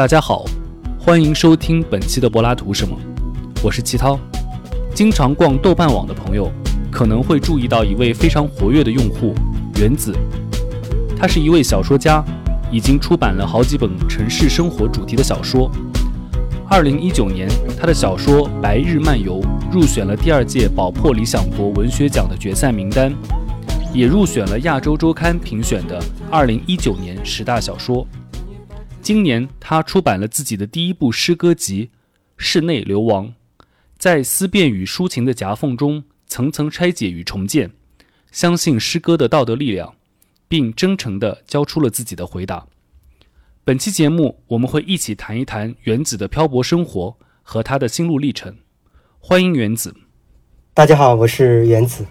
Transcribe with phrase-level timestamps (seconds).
[0.00, 0.46] 大家好，
[0.98, 2.96] 欢迎收听本期的柏拉图什么，
[3.62, 4.18] 我是齐涛。
[4.94, 6.50] 经常逛豆瓣网的朋友
[6.90, 9.34] 可能会注意到一位非常活跃的用户
[9.76, 10.16] 原子，
[11.18, 12.24] 他是一位小说家，
[12.72, 15.70] 已经出版了好几本城市生活主题的小说。
[16.66, 17.46] 二零一九年，
[17.78, 19.38] 他的小说《白日漫游》
[19.70, 23.12] 入选了第二届宝珀理想国文学奖的决赛名单，
[23.92, 28.06] 也入选了亚洲周刊评选的二零一九年十大小说。
[29.10, 31.86] 今年，他出版了自己的第一部诗歌集
[32.36, 33.26] 《室内流亡》，
[33.98, 37.72] 在思辨与抒情的夹缝中层层拆解与重建，
[38.30, 39.96] 相信诗歌的道德力量，
[40.46, 42.68] 并真诚地交出了自己的回答。
[43.64, 48.58] 本期节目，我们会一起谈一谈原子的漂泊生活和他的心路历程。
[49.18, 49.92] 欢迎原子。
[50.72, 52.06] 大家好，我是原子。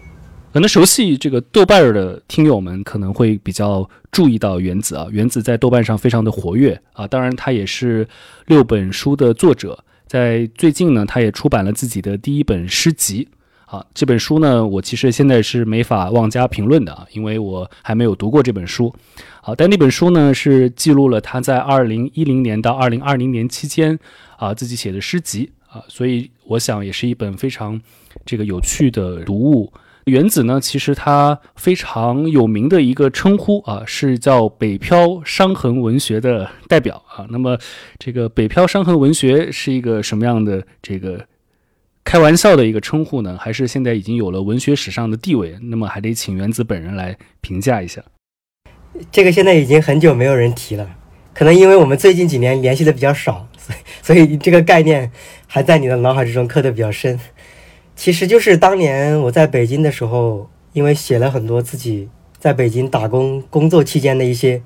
[0.52, 8.08] 可能熟悉这个豆瓣儿的听友们可能会比较注意到原子啊，原子在豆瓣上非常的活跃啊，当然他也是
[8.48, 13.28] 六本书的作者，在最近呢，他也出版了自己的第一本诗集
[13.66, 18.92] 啊，这本书呢，我其实现在是没法妄加评论的啊，因为我还没有读过这本书，
[19.44, 23.98] 好，但那本书呢是记录了他在二零一零年到二零二零年期间
[24.38, 27.80] 啊自己写的诗集啊，所以我想也是一本非常
[28.26, 29.72] 这个有趣的读物。
[30.06, 37.28] 原子呢，其实他非常有名的一个称呼啊，是叫北漂伤痕文学的代表啊。
[37.30, 37.58] 那么，
[38.00, 41.26] 这个北漂伤痕文学是一个什么样的这个
[42.04, 43.38] 开玩笑的一个称呼呢？
[43.40, 45.56] 还是现在已经有了文学史上的地位？
[45.62, 48.02] 那么，还得请原子本人来评价一下。
[49.12, 50.90] 这个现在已经很久没有人提了，
[51.36, 55.12] 可能因为我们最近几年联系的比较少，所以所以这个概念
[55.46, 57.20] 还在你的脑海之中刻的比较深。
[58.00, 64.62] 其实就是当年我在北京的时候，因为写了很多自己在北京打工工作期间的一些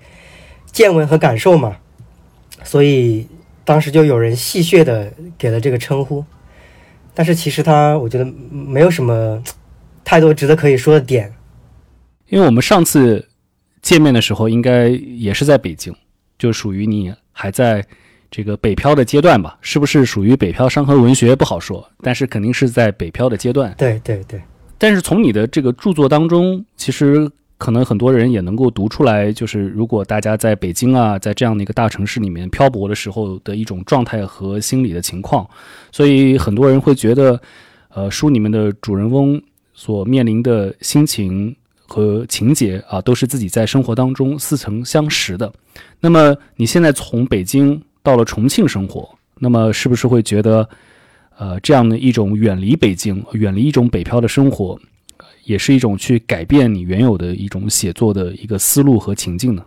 [0.71, 1.77] 见闻和感受嘛，
[2.63, 3.27] 所以
[3.65, 6.23] 当时就有人戏谑的给了这个称呼。
[7.15, 9.43] 但是其实他，我觉得没有什么
[10.03, 11.33] 太多值得可以说的点。
[12.29, 13.27] 因为我们上次
[13.81, 15.91] 见面的时候，应该也是在北京，
[16.37, 17.83] 就属于你还在。
[18.35, 23.71] 这个北漂的阶段吧，是不是属于北漂伤痕文学不好说，但是肯定是在北漂的阶段。
[23.77, 24.41] 对对对。
[24.79, 27.29] 但是从你的这个著作当中，其实
[27.59, 35.47] 可能很多人也能够读出来，就是如果大家在北京啊，在这样的一个大城市里面漂泊的时候的一种状态和心理的情况。
[35.91, 37.39] 所以很多人会觉得，
[37.89, 39.39] 呃，书里面的主人翁
[39.75, 41.55] 所面临的心情
[41.85, 45.53] 和情节啊，都是自己在生活当中似曾相识的。
[45.99, 47.79] 那么你现在从北京。
[48.03, 49.09] 到了重庆生活，
[49.39, 50.67] 那么是不是会觉得，
[51.37, 54.77] 呃，这样的一种远离北京、远离一种北漂的生活，
[55.45, 59.63] 也是一种去改变你原有的一种写作的一个思路和情境呢？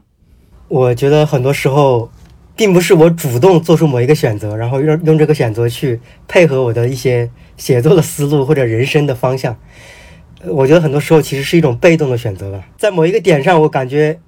[0.68, 2.10] 我觉得很多时候，
[2.54, 5.98] 并不是我主动做出某一个选择，然后用用这个选择去
[6.28, 9.56] 配合我的一些写作的思路或者人生的方向。
[10.44, 14.18] 我觉得很多时候其实是一种被动的选择吧，在某一个点上，我感觉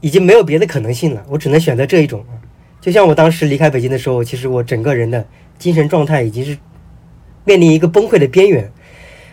[0.00, 2.24] 已经没有别的可能性了，我只能选择这一种。
[2.80, 5.26] 就像我当时离开北京的时候，其实我整个人的
[5.58, 6.56] 精神状态已经是
[7.44, 8.72] 面临一个崩溃的边缘，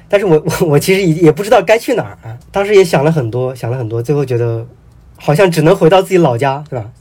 [0.09, 2.37] 但是我我 我其实也也不知道该去哪儿啊。
[2.51, 4.67] 当时也想了很多，想了很多，最后觉得
[5.15, 6.91] 好像只能回到自己老家，对吧？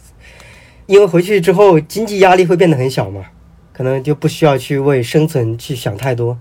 [0.86, 3.24] 因为回去之后经济压力会变得很小嘛，
[3.72, 6.38] 可能就不需要去为生存去想太多。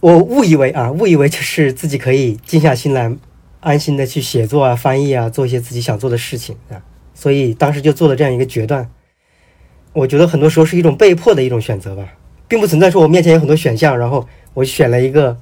[0.00, 3.14] 我误以为啊，误以为就是自己可以静下心来，
[3.60, 6.82] 安心的去写作啊、翻译啊，做一些自己想做的事情啊，
[7.14, 8.90] 所以当时就做了这样一个决断。
[9.94, 12.02] 我觉得很多时候是一种被迫的一种选择吧，
[12.48, 15.36] 并不存在说我面前有很多选项，然后我选了一个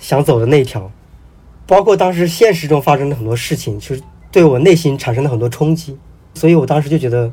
[0.00, 0.90] 想走的那一条。
[1.64, 4.02] 包括当时现实中发生的很多事情，其实
[4.32, 5.96] 对我内心产生了很多冲击，
[6.34, 7.30] 所以我当时就觉得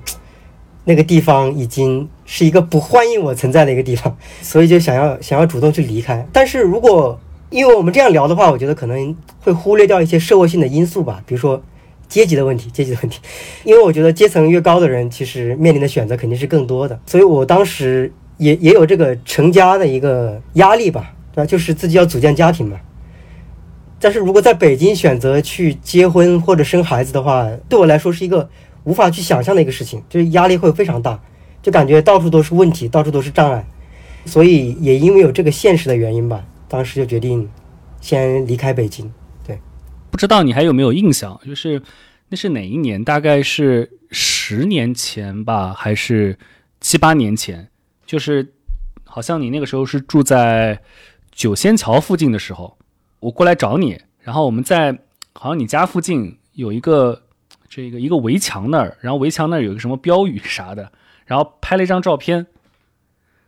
[0.83, 6.27] 那个地方已经是一个不欢迎我存在的一个地方， 所以就想要想要主动去离开。
[6.31, 7.19] 但是如果
[7.49, 11.63] 因为我们这样聊的话，我觉得可能会忽略掉一些社会性的因素吧，比如说。
[12.07, 13.19] 阶级的问题，阶级的问题，
[13.63, 21.45] 因为我觉得阶层越高的人，其实面临的选择肯定是更多的，所以我当时也也有这个成家的一个压力吧，对吧？
[21.45, 22.79] 就是自己要组建家庭嘛。
[23.99, 28.47] 但是如果在北京选择去结婚或者生孩子的话，对我来说是一个
[28.83, 31.19] 无法去想象的一个事情，就是压力会非常大，
[31.63, 33.65] 就感觉到处都是问题，到处都是障碍，
[34.25, 37.49] 所以也因为有这个现实的原因吧，当时就决定
[38.01, 39.11] 先离开北京。
[40.11, 41.39] 不知道你还有没有印象？
[41.45, 41.81] 就是
[42.29, 43.03] 那是哪一年？
[43.03, 46.37] 大概是十年前吧，还是
[46.79, 47.69] 七八年前？
[48.05, 48.53] 就是
[49.03, 50.79] 好像你那个时候是住在
[51.31, 52.77] 九仙桥附近的时候，
[53.19, 54.97] 我过来找你，然后我们在
[55.33, 57.23] 好像你家附近有一个
[57.67, 60.91] 这个一个围墙那儿，然后围墙那儿有个什么标语啥的，
[61.25, 62.47] 然后拍了一张照片，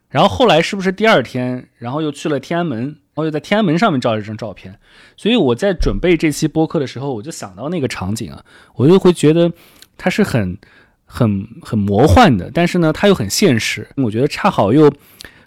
[0.09, 4.79] 然后后来是不是第二天，然后又去了天安门，我就在天安门上面照了一张照片。
[5.15, 8.43] 所以我在准备这期播客的时候，我就想到那个场景啊，
[8.75, 9.51] 我就会觉得
[9.97, 10.57] 它是很、
[11.05, 13.87] 很、很魔幻的，但是呢，它又很现实。
[13.97, 14.91] 我觉得恰好又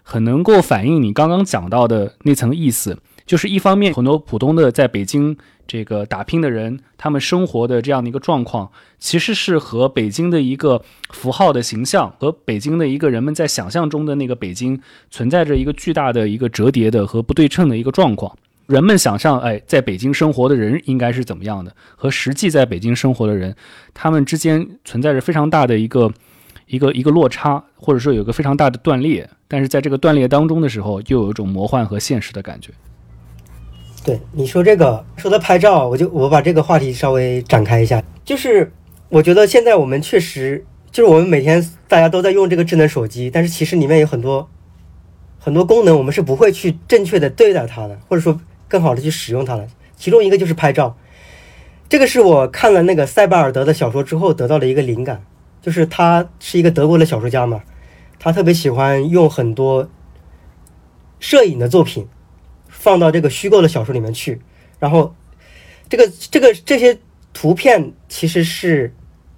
[0.03, 2.99] 很能够反映你刚刚讲到的那层意思。
[3.31, 8.69] 就是一方面，很多普通的在北京这个打拼的人，他们生活的这样的一个状况，
[8.99, 14.81] 其实是和北京的一个符号的形象，和北京的一个人们在想象中的那个北京
[15.13, 18.37] 存在着一个巨大的一个折叠的和不对称的一个状况。
[18.67, 23.55] 人们想象，哎，在北京生活的人应该是怎么样的，和实际在北京生活的人，
[23.95, 26.13] 他们之间存在着非常大的一个
[26.67, 29.31] 一个一个落差，或者说有个非常大的断裂。
[29.47, 32.73] 但是在这个断裂当中的时候，又有一种魔幻和现实的感觉。
[34.03, 38.73] 对你说这个说到拍照，我就我把这个话题稍微展开一下，就是
[39.11, 44.49] 我觉得现在我们确实就是我们每天大家都在用这个智能手机，但是其实里面有很多
[45.39, 49.67] 很多功能，我们是不会去正确的对待它的，或者说更好的去使用它的。
[49.97, 50.97] 其中一个就是拍照，
[51.89, 55.23] 这个是我看了那个塞巴尔德的小说之后得到的一个灵感，
[55.61, 57.61] 就是他是一个德国的小说家嘛，
[58.19, 59.91] 他特别喜欢用很多
[61.19, 62.09] 摄影的作品。
[62.81, 64.41] 放到这个虚构的小说里面去，
[64.79, 65.15] 然后，
[65.87, 66.99] 这个这个这些
[67.35, 68.95] 图片其实是，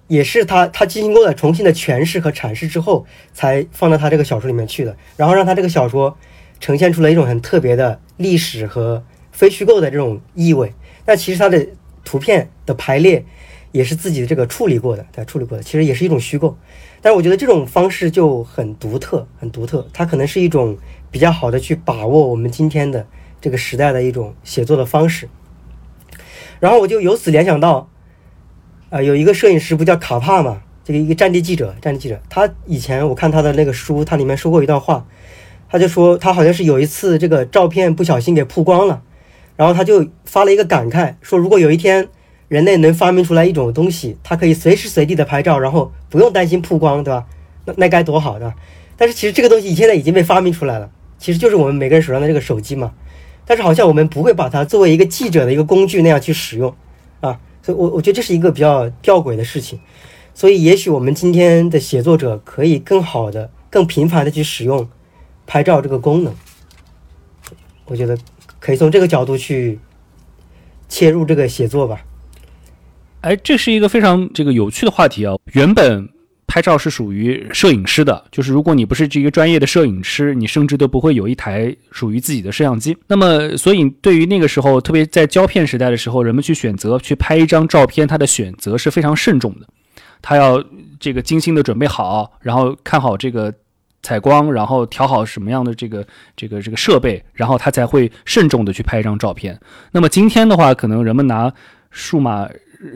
[0.06, 6.16] 也是他他进行过的重新的诠释和阐释之后，才放到他这个小说里面去的，然后让他这个小说
[6.60, 9.02] 呈现出了一种很特别的历史和
[9.32, 10.72] 非虚构的这种意味。
[11.04, 11.66] 那其实他的
[12.04, 13.24] 图片的排列
[13.72, 16.56] 也是自己这个处理过的，对，处理过的，其实也是一种虚构。
[17.00, 20.78] 但是我觉得这种方式就很独特，很独特，它可能是一种
[21.10, 23.04] 比较好的去把握我们今天的。
[23.42, 25.28] 这个时代的一种写作的方式，
[26.60, 27.90] 然后我就由此联想到，
[28.88, 35.04] 啊，有一个摄影师不叫卡帕嘛，这个一个战地记者，战地记者，他以前我看他的那个书，他里面说过一段话，
[35.68, 39.02] 他就说他好像是有一次这个照片不小心给曝光了，
[39.56, 42.08] 然后他就发了一个感慨，说如果有一天
[42.46, 47.26] 人类能发明出来一种东西，它可以随时随地的拍照，然后不用担心曝光，对吧？
[47.64, 48.54] 那那该多好，对吧？
[48.96, 50.88] 但是其实这个东西现在已经被发明出来了，
[51.18, 52.92] 其实就是我们每个人手上的这个手机嘛。
[53.44, 56.74] 但是好像我们不会把它作为一个记者的一个工具那样去使用，
[57.20, 59.78] 啊，所以，我我觉得这是一个比较吊诡的事情。
[60.34, 64.88] 所以，也许我们今天的写作者可以更好的、更频繁的去使用
[65.46, 66.34] 拍照这个功能。
[67.84, 68.16] 我觉得
[68.58, 69.78] 可以从这个角度去
[70.88, 72.02] 切入这个写作吧。
[73.20, 76.08] 哎，这是一个非常这个有趣的话题啊，原本。
[76.52, 82.94] 拍照是属于摄影师的，就是如果你不是这个专业的摄影师，你甚至都不会有一台属于自己的摄像机。
[83.06, 89.66] 那么，所以对于那个时候，特别在胶片时代的时候，人们去选择去拍一张照片，他的选择是非常慎重的，
[90.20, 90.62] 他要
[91.00, 93.50] 这个精心的准备好，然后看好这个
[94.02, 96.06] 采光，然后调好什么样的这个
[96.36, 99.58] 这个这个设备，然后他才会慎重的去拍一张照片。
[99.90, 101.50] 那么今天的话，可能人们拿
[101.90, 102.46] 数码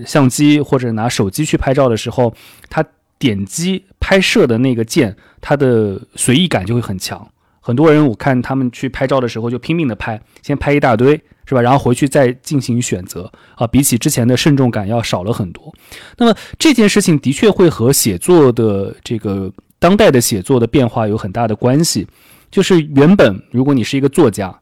[0.04, 2.34] 相机或者拿手机去拍照的时候，
[2.68, 2.84] 他。
[3.18, 7.28] 点击拍摄的那个键，它的随意感就会很强。
[7.60, 11.60] 很多人我看他们去拍照的时候就拼命的拍，先拍一大堆，是吧？
[11.60, 15.74] 然后回去再进行选择啊，比起之前的慎重感要少了很多。
[16.16, 22.06] 那么这件事情的确会和写作的这个当代的写作的变化有很大的关系。
[22.48, 24.60] 就是原本如果你是一个作家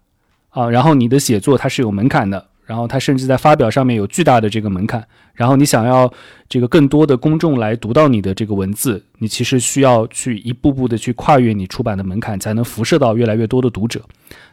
[0.49, 2.49] 啊，然后你的写作它是有门槛的。
[2.65, 6.11] 然后他甚至在发表上面有巨大的这个门槛，然后你想要
[6.49, 14.01] 这个更多的公众来读到你的这个文字，你其实需要去一步步的去跨越你出版的门槛，才能辐射到越来越多的读者。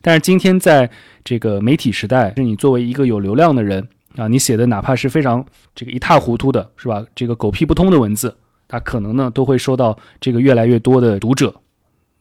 [0.02, 0.90] 但是今天在
[1.24, 3.88] 这个媒体时代，是你作为一个有流量的人
[4.18, 7.06] 啊，你写的哪怕是非常这个一塌糊涂的，是吧？
[7.16, 8.36] 这个狗屁不通的文字，
[8.68, 11.56] 它可能呢都会收到这个越来越多的读者。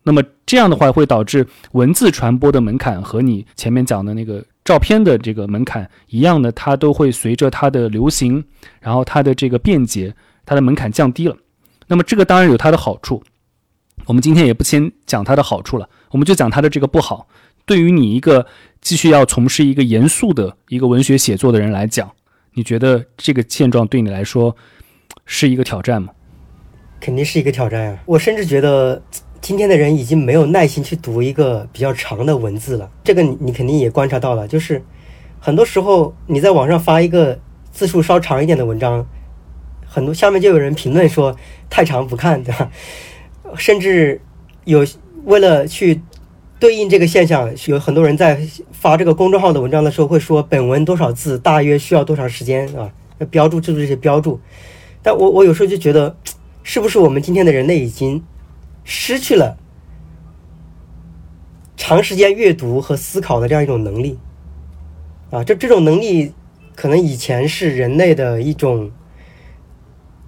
[0.04, 4.44] 那么这样的话会导致文字传播的门槛和你前面讲的那个。
[4.70, 8.44] 照片的这个门槛一样的，它都会随着它的流行，
[8.80, 10.14] 然后它的这个便捷，
[10.46, 11.36] 它的门槛降低了。
[11.88, 13.20] 那么这个当然有它的好处，
[14.06, 17.26] 我们今天也不先讲它的好处了，我们就讲它的这个不好。
[17.66, 18.46] 对于你一个
[18.80, 22.08] 继续要从事一个严肃的一个文学写作的人来讲，
[22.54, 24.56] 你觉得这个现状对你来说
[25.26, 26.12] 是一个挑战吗？
[27.00, 27.98] 肯定是一个挑战呀！
[28.06, 29.02] 我甚至觉得。
[29.40, 34.82] 今天的人已经没有耐心去读一个比较长的文字了，这个你你肯定也观察到了，就是
[35.38, 37.38] 很多时候你在网上发一个
[37.72, 39.06] 字数稍长一点的文章，
[39.86, 41.34] 很多下面就有人评论说
[41.68, 42.70] 太长不看，对吧？
[43.56, 44.20] 甚至
[44.64, 44.86] 有
[45.24, 46.00] 为了去
[46.58, 52.92] 对应这个现象，有很多人在发这个公众号的文章的时候会说本文多少字，大约需要多长时间，啊？
[53.30, 54.38] 标注，制度这些标注。
[55.02, 56.14] 但我我有时候就觉得，
[56.62, 58.22] 是不是我们今天的人类已经
[58.90, 59.56] 失去了
[61.76, 64.18] 长时间阅读和思考的这样一种能力。
[65.30, 66.32] 啊，这这种能力
[66.74, 68.90] 可能以前是人类的一种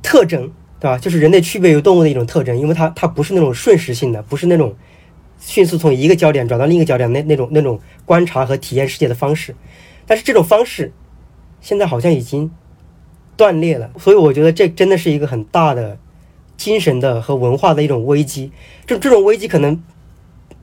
[0.00, 0.96] 特征，对吧？
[0.96, 4.76] 就是人类区别于动物的一种特征，因为它它不是那种瞬时性的，不是那种
[5.40, 9.56] 迅速从一个焦点转到另一个焦点那那种那种观察和体验世界的方式。
[10.06, 10.92] 但是这种方式
[11.60, 12.48] 现在好像已经
[13.36, 15.98] 断裂了，所以我觉得这真的是一个很大的
[16.62, 18.52] 精神的和文化的一种危机。
[18.86, 19.82] 这这种危机可能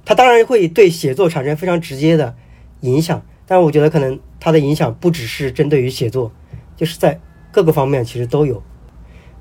[0.06, 2.36] 它当然会对写作产生非常直接的
[2.82, 4.20] 影响，但是我觉得可能。
[4.42, 6.32] 它的影响不只是针对于写作，
[6.78, 7.20] 就是在
[7.52, 8.64] 各个方面其实都有，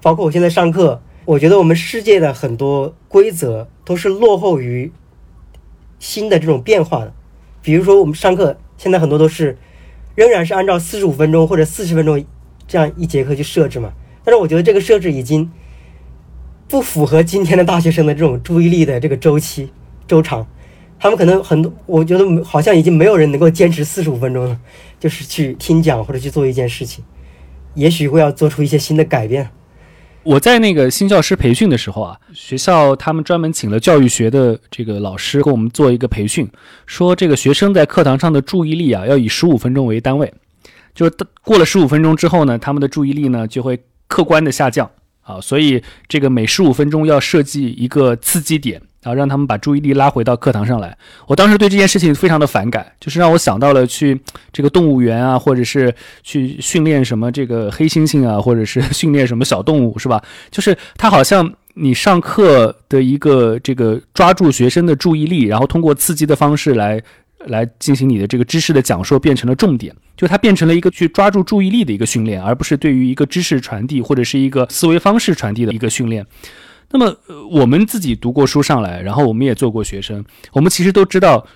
[0.02, 4.90] 包括我现在上课，我觉得我们世界的很多规则都是落后于
[6.00, 7.14] 新的这种变化的。
[7.62, 9.56] 比如说我们上课现在很多都是
[10.16, 12.24] 仍然是按照四十五分钟或者四十分钟
[12.66, 13.92] 这样一节课去设置嘛，
[14.24, 15.48] 但是我觉得这个设置已经
[16.78, 19.68] 不符合今天的大学生的这种注意力的这个周期
[20.06, 20.46] 周长。
[21.00, 24.56] 他们可能很多，我觉得好像已经没有人能够坚持四十五分钟了，
[25.00, 27.04] 就是去听讲或者去做一件事情，
[27.74, 29.50] 也许会要做出一些新的改变。
[30.22, 36.48] 我在那个新教师培训的时候啊，学校他们专门请了教育学的这个老师给我们做一个培训，
[36.86, 40.32] 说这个学生在课堂上的注意力啊，要以十五分钟为单位，
[40.94, 44.88] 就是过了十五分钟之后呢，他们的注意力呢就会客观的下降
[45.28, 48.82] 啊，所以这个每十五分钟要设计一个刺激点。
[49.00, 50.94] 然后让他们把注意力拉回到课堂上来。
[51.28, 54.20] 我当时对这件事情非常的反感，就是让我想到了去
[54.52, 55.94] 这个动物园啊，或者是
[56.24, 60.20] 去训练什么这个黑猩猩啊，或者是 训练什么小动物，是吧？
[60.50, 67.00] 就是他好像你上课的一个这个抓住学生的注意力，然后通过刺激的方式来
[67.48, 76.26] 来进行你的这个知识的讲述，变成了重点，就它变成了一个去抓住注意力的一个训练，而不是对于一个知识传递或者是一个思维方式传递的一个训练。
[76.90, 77.14] 那么，
[77.50, 81.46] 我们自己读过书上来，然后我们也做过学生，我们其实都知道，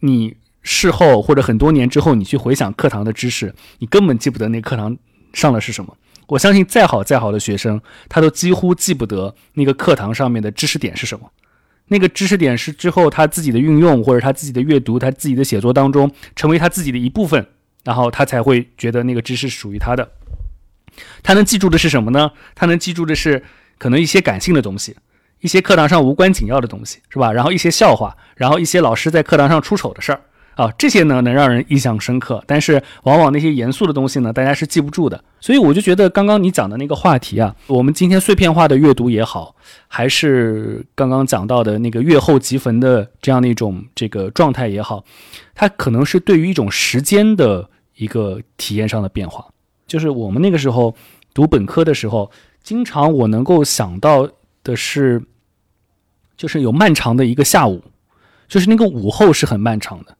[0.00, 4.96] 你事后或者很多年之后，你去回想课堂的知识，你根本记不得那课堂
[5.32, 5.96] 上的是什么。
[6.26, 11.30] 我相信再好再好的学生，他都几乎记不得那个课堂上面的知识点是什么。
[11.88, 17.46] 那个知识点是之后他自己的运用，或者他自己的阅读，他自己的写作当中成为他自己的一部分，
[17.84, 20.10] 然后他才会觉得那个知识属于他的。
[21.22, 22.30] 他能记住的是什么呢？
[22.54, 23.44] 他能记住的是。
[23.80, 24.96] 可能一些感性的东西，
[25.38, 27.32] 一些课堂上无关紧要的东西，是吧？
[27.32, 30.20] 然后一些笑话，然后一些老师在课堂上出丑的事儿
[30.58, 32.42] 啊，这些呢能让人印象深刻。
[32.46, 35.22] 但是往往那些严肃的东西呢，大家是记不住的。
[35.40, 39.54] 所以我就觉得刚刚你讲的那个话题啊，我们今天碎片化的阅读也好，
[39.86, 45.04] 还是刚刚讲到的那个阅后即焚的这样的一种这个状态也好，
[45.54, 49.46] 它可能是对于一种时间的一个体验上的变化。
[49.86, 50.94] 就是我们那个时候
[51.32, 52.30] 读本科的时候。
[52.60, 54.28] 经常我能够想到
[54.62, 55.22] 的是，
[56.36, 57.82] 就是有漫长的一个下午，
[58.46, 60.14] 就是那个午后是很漫长的，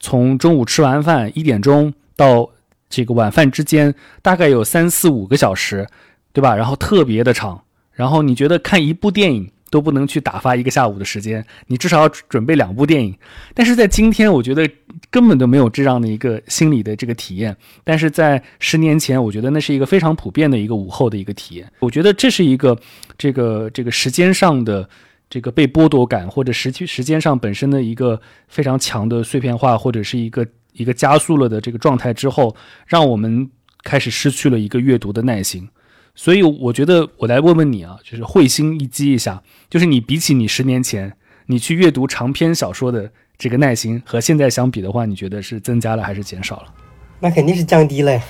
[0.00, 2.50] 从中午吃完饭一点钟到
[2.88, 5.86] 这个晚饭之间，大概有三四五个小时，
[6.32, 6.54] 对吧？
[6.54, 7.62] 然后特别的长，
[7.92, 9.50] 然后你觉得看一部电影。
[9.68, 13.14] 都不能去打发一个下午的时间，你至少要准备两部电影。
[13.52, 14.66] 但是在今天，我觉得
[15.10, 17.54] 根本都没有这样的一个心理的这个体验。
[17.82, 21.68] 但是在十年前，我觉得那是一个非常普遍的一个午后的一个体验。
[21.80, 22.78] 我觉得这是一个
[23.18, 24.88] 这个这个时间上的
[25.28, 32.54] 这个被剥夺感，或者时区时间上本身的一个非常强的碎片化，或者是一个一个加速了的这个状态之后，
[32.86, 33.50] 让我们
[33.82, 35.68] 开始失去了一个阅读的耐心。
[36.14, 41.12] 所以我觉得我来问问你啊，就是会心一击一下，就是你比起你十年前
[41.46, 46.72] 你去阅读长篇小说的这个耐心和现在相比的话，你觉得是增加了还是减少了？
[47.20, 48.22] 那肯定是降低了呀。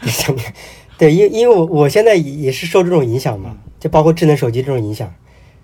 [0.98, 5.12] 对，因因为我我现在也是受这种影响嘛，就包括智能手机这种影响。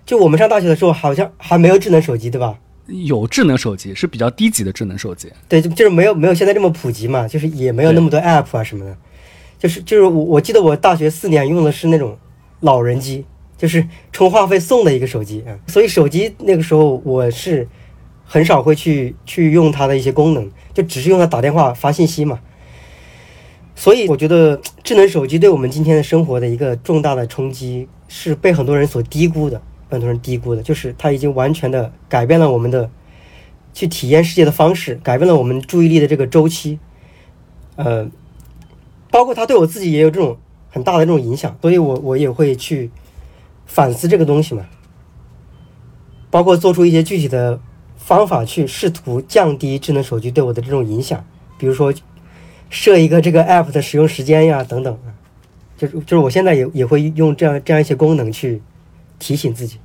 [0.05, 2.57] 就我们上大学的时候，好像还没有智能手机，对吧？
[2.87, 5.31] 有智能手机，是比较低级的智能手机。
[5.47, 8.97] 对，就就是没有没有现在这么普及嘛，就是也没有那么多 app 啊什么的。
[9.57, 12.17] 就是就是我我记得我大学四年用的是那种
[12.59, 13.23] 老人机，
[13.57, 17.65] 就是充话费送的一个手机啊，所以手机那个时候我是
[18.25, 22.41] 很少会去去用它的一些功能，就只是用它打电话发信息嘛。
[23.75, 29.61] 所以我觉得智能手机对我们今天的生活的一个重大的冲击是被很多人所低估的，
[29.93, 32.89] 很多人低估的，就是它已经完全的改变了我们的
[33.73, 36.79] 去体验世界的方式，改变了我们注意力的这个周期，
[37.75, 38.09] 呃。
[39.11, 40.35] 包括他对我自己也有这种
[40.71, 42.89] 很大的这种影响，所以我我也会去
[43.67, 44.65] 反思这个东西嘛。
[46.31, 47.61] 包括做出一些具体的
[47.95, 51.23] 方法去试图降低智能手机对我的这种影响，
[51.59, 51.93] 比如说
[52.71, 54.97] 设一个这个 app 的使用时间呀等等，
[55.77, 58.63] 就是就是我现在也也会用这样这样一些功能去
[59.19, 59.77] 提醒自己。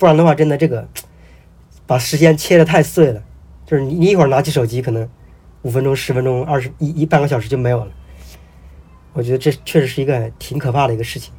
[0.00, 0.88] 不然的话，真的这个
[1.86, 3.22] 把时间切的太碎了，
[3.66, 5.06] 就是你你一会儿拿起手机，可能
[5.60, 7.92] 五分钟、十分钟、二十一一半个小时就没有了。
[9.12, 11.34] 我觉得这确实是一个挺可怕的一个事情。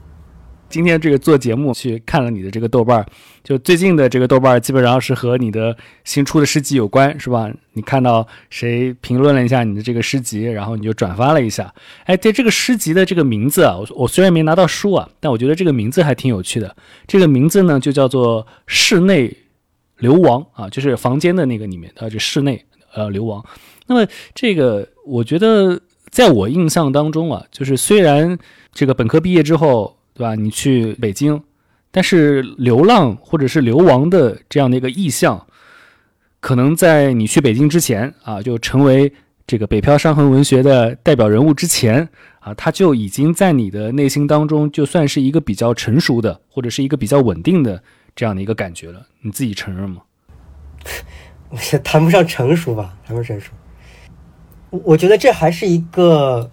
[0.72, 3.06] 今天这个做节目去看了你的这个豆瓣儿，
[3.44, 5.76] 就最近的这个豆瓣儿基本上是和你的
[6.06, 7.52] 新出的诗集有关，是吧？
[7.74, 11.74] 你看到谁评论了一下你的这个诗集，然后你就转发了一下。
[12.06, 16.74] 哎，对这个诗集的这个名字啊，我我虽然没拿到书啊，但我觉得这个名字还挺有趣的。
[17.06, 19.36] 这个名字呢就叫做“室内
[19.98, 23.46] 流亡”啊，就是房间的那个里面的这室内呃流亡。
[23.88, 28.38] 那么这个我觉得在我印象当中啊，就是虽然
[28.74, 29.98] 这个本科毕业之后。
[30.22, 30.36] 对吧？
[30.36, 31.42] 你去北京，
[31.90, 35.48] 但是流浪或者是流亡的这样的一个意向，
[36.40, 39.12] 可能在你去北京之前啊，就成为
[39.48, 42.08] 这个北漂伤痕文学的代表人物之前
[42.40, 47.82] 啊，他就已经在你的内心当中，就算是一个比较成熟的，或者是一个比较稳定的
[48.16, 49.08] 这样的一个感觉了。
[49.22, 50.04] 你自己承认吗？
[51.50, 53.52] 我谈不上成熟吧，谈不上成熟。
[54.70, 56.52] 我我觉得这还是一个。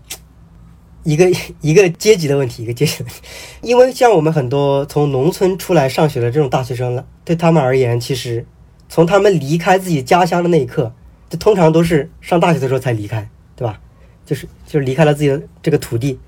[1.09, 1.25] 一个
[1.63, 3.21] 一个阶级的问题，一个阶级的问题，
[3.63, 8.45] 因为像我们很多从农村出来上学的这种大学生了，对他们而言，其实
[8.91, 10.93] 从他们离开自己家乡的那一刻，
[11.31, 13.81] 就通常都是上大学的时候才离开，对吧？
[14.27, 16.19] 就是就是离开了自己的这个土地，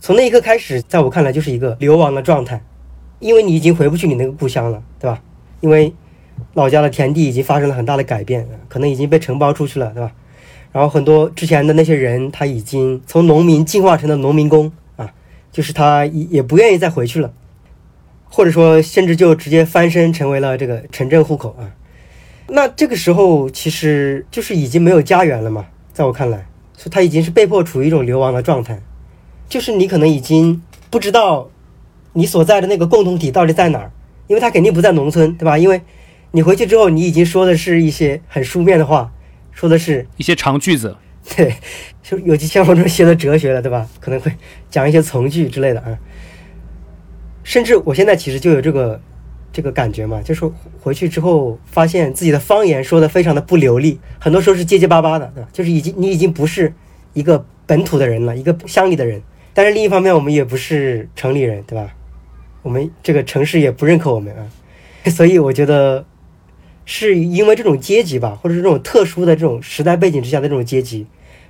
[0.00, 2.62] 从那一刻开始，在我看来就是一个流亡的状态，
[3.18, 5.20] 因为你已经回不去你那个故乡了，对吧？
[5.60, 5.92] 因为
[6.54, 10.12] 老家的田地已经发生了很大的改变，可能已经被承包出去了，对吧？
[10.72, 15.10] 然后很多之前的那些人，他已经从农民进化成了农民工啊，
[15.50, 17.32] 就是他也也不愿意再回去了，
[18.28, 21.72] 或者说甚至就直接翻身成为了这个城镇户口啊。
[22.48, 28.78] 那这个时候其实就是已经没有家园了嘛，在我看来，所以他已经是被迫处于一种流亡的状态，
[29.48, 31.48] 就是你可能已经不知道
[32.12, 33.90] 你所在的那个共同体到底在哪儿，
[34.26, 35.56] 因为他肯定不在农村，对吧？
[35.56, 35.80] 因为
[36.32, 39.10] 你回去之后，你已经说的是一些很书面的话。
[39.56, 40.94] 说的是一些长句子，
[41.34, 41.54] 对，
[42.02, 43.88] 就有些像我这种写的哲学了，对吧？
[44.00, 44.30] 可能会
[44.70, 45.98] 讲一些从句之类的啊。
[47.42, 49.00] 甚至我现在其实就有这个
[49.54, 50.44] 这个感觉嘛，就是
[50.78, 55.48] 回去之后发现自己的方言说的非常的不流利，很多时候是结结巴巴的，对吧？
[55.54, 56.74] 就是已经你已经不是
[57.14, 59.22] 一个本土的人了，一个乡里的人。
[59.54, 61.94] 但是另一方面，我们也不是城里人，对吧？
[62.60, 64.44] 我们这个城市也不认可我们啊，
[65.08, 66.04] 所以我觉得。
[66.88, 71.04] 是因为这种阶级吧，或者是这种特殊的这种时代背景之下的这种阶级，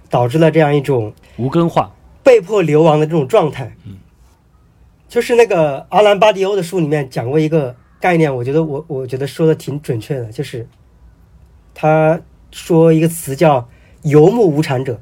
[0.08, 3.76] 导致了这样一种无根化、被迫流亡的这种状态。
[3.84, 3.98] 嗯，
[5.08, 10.66] 就是那个阿兰巴迪欧的书里面讲过一个概念，我觉得我我觉得说的挺准确的，就是
[11.74, 12.18] 他
[12.50, 13.68] 说一个词叫
[14.04, 14.98] 游牧无产者，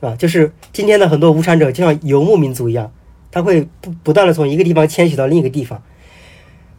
[0.00, 2.92] 啊，就是今天的很多无产者就像游牧民族一样，
[3.32, 5.82] 他会不不断的从一个地方迁徙到另一个地方，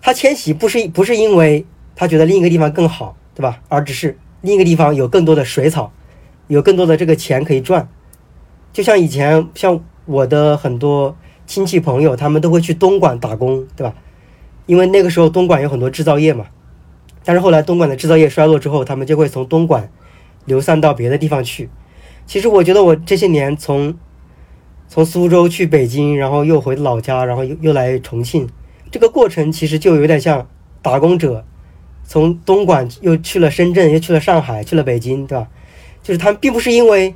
[0.01, 1.65] 他迁徙不是不是因为。
[1.95, 3.61] 他觉得另一个地方更好，对吧？
[3.69, 5.91] 而只是另一个地方有更多的水草，
[6.47, 7.87] 有更多的这个钱可以赚。
[8.73, 11.15] 就像以前，像我的很多
[11.47, 13.95] 亲戚朋友，他们都会去东莞打工，对吧？
[14.65, 16.45] 因为那个时候东莞有很多制造业嘛。
[17.23, 19.89] 但是后来东莞的制造业衰落之后，他们就会从东莞
[20.45, 21.69] 流散到别的地方去。
[22.25, 23.95] 其实我觉得我这些年从
[24.87, 28.47] 从苏州去北京，然后又回老家，然后又又来重庆，
[28.91, 30.47] 这个过程其实就有点像
[30.81, 31.45] 打工者。
[32.07, 35.47] 从东莞又去了深圳，又去了上海，去了北京，对吧？
[36.03, 37.13] 就是他并不是因为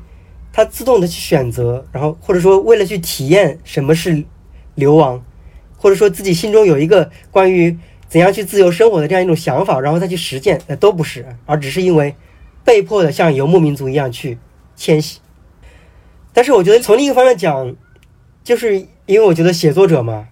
[0.52, 4.24] 他自动的去选择，然后或者说为了去体验什么是
[4.74, 5.24] 流亡，
[5.78, 12.16] 或者说自己心中有一个关于怎样去自由生活的这样一种想法，然后再去实践，那，都不是，而只是因为
[12.66, 14.40] 被迫的像游牧民族一样去
[14.76, 15.20] 迁徙。
[16.34, 17.76] 但是我觉得从另一个方面讲，
[18.44, 20.28] 就是因为我觉得写作者嘛，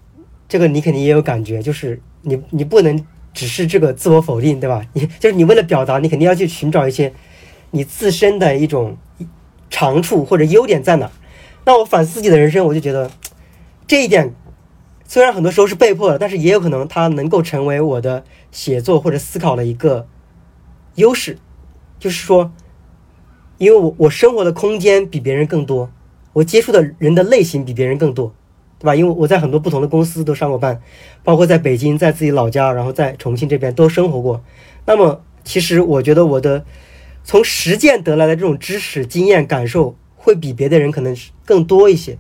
[0.50, 3.06] 这个你肯定也有感觉，就是你你不能。
[3.38, 4.84] 只是这个自我否定，对吧？
[4.94, 7.14] 你就是你为了表达，你肯定要去寻找一些
[7.70, 8.98] 你自身的一种
[9.70, 11.12] 长处或者优点在哪。
[11.64, 13.12] 那我反思自己的人生，我就觉得
[13.86, 14.34] 这一点
[15.08, 20.08] 虽然很多时候是被迫的，但是也有可能它能够成为我的写作或者思考的一个
[20.96, 21.38] 优势。
[22.00, 22.52] 就是说，
[23.60, 25.92] 因为我我生活的空间比别人更多，
[26.34, 28.34] 我接触的人的类型比别人更多。
[28.80, 28.96] 对吧？
[28.96, 30.80] 因为我在很多不同的公司都上过班，
[31.24, 34.44] 包括在北京，在自己老家，然后在重庆这边都生活过。
[34.86, 36.64] 那么，其实我觉得我的
[37.24, 42.18] 从实践得来的这种知识、经验、感受，会比别的人可能更多一些。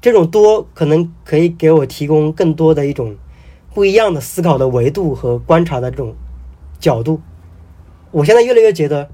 [0.00, 3.16] 这种多可能可以给我提供更多的一种
[3.72, 6.14] 不一样的思考的维度和观察的这种
[6.78, 7.20] 角度。
[8.10, 9.08] 我现在越来越觉得，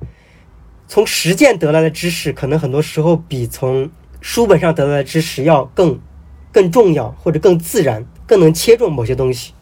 [0.89, 3.89] 从实践得来的知识，可能很多时候比从
[4.21, 6.01] 书本上得来的知识要更。
[6.53, 9.53] 更重要，或者更自然，更能切中某些东西。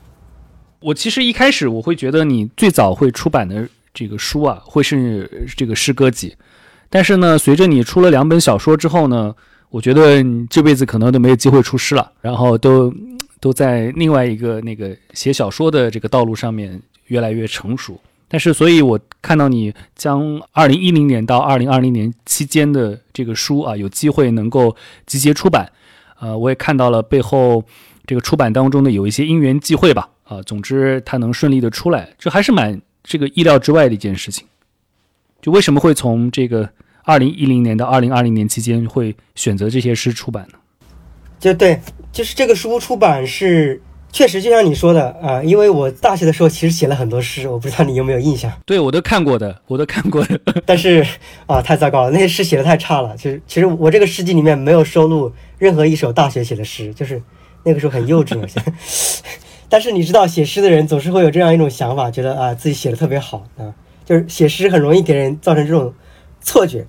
[0.80, 6.36] 我其实一开始我会觉得你最早会出版的这个书啊，会是这个诗歌集，
[6.88, 9.34] 但是呢，随着你出了两本小说之后呢，
[9.70, 12.92] 我觉得你这辈子可能都没有机会出诗了，然后都
[13.40, 17.98] 都在另外一个那个写小说的这个道路上面越来越成熟。
[18.28, 24.74] 但是，所以我看到你将二零一零年到二零二零年期间的这个书啊，有机会能够
[25.06, 25.70] 集结出版，
[26.18, 27.64] 呃，我也看到了背后
[28.06, 34.46] 这个出版当中的有一些因缘际会吧，啊，总之它能顺利的出来，这还是蛮这个意料之外的一件事情。
[35.40, 36.68] 就为什么会从这个
[37.04, 40.58] 二零一零年到二零二零年期间会选择这些诗出版呢？
[41.38, 41.80] 就对，
[42.12, 43.80] 就是这个书出版是。
[44.16, 48.50] 确实，就像你说的啊，因为我大学的时候其实写了很多诗，我不知道你有没有印象。
[48.64, 50.40] 对我都看过的，我都看过的。
[50.64, 51.06] 但是
[51.44, 53.14] 啊，太糟糕了，那些诗写的太差了。
[53.18, 57.22] 其实，其实我这个诗集里面没有收录任何一首大学写的诗，就是
[57.62, 58.48] 那个时候很幼稚嘛。
[59.68, 63.68] 但是你知道，写诗的人总是会有这样一种想法，觉得啊自己写的特别好啊，
[64.06, 65.92] 就是写诗很容易给人造成这种
[66.40, 66.86] 错觉。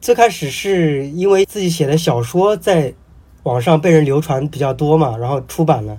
[0.00, 2.94] 最开始是因为自己写的小说在
[3.42, 5.98] 网上被人流传比较多嘛，然后出版了。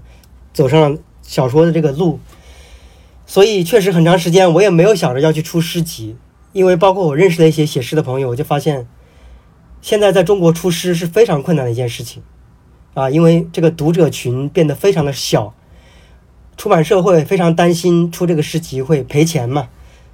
[0.59, 2.19] 走上小说的这个路，
[3.25, 6.17] 所以确实很长时间我也没有想着要去出诗集，
[6.51, 8.85] 因为包括我认识的一些写诗的朋友，我就发现，
[9.81, 12.21] 现在在中国出诗是非常困难的一件事情，
[12.93, 15.53] 啊，因为这个读者群变得非常的小，
[16.57, 19.69] 出版社会非常担心出这个诗集会赔钱嘛，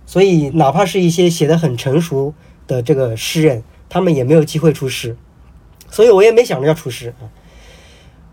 [0.05, 2.35] 所以哪怕是一些写的很成熟
[2.67, 5.17] 的这个诗人，他们也没有机会出诗，
[5.89, 7.33] 所以我也没想着要出诗啊。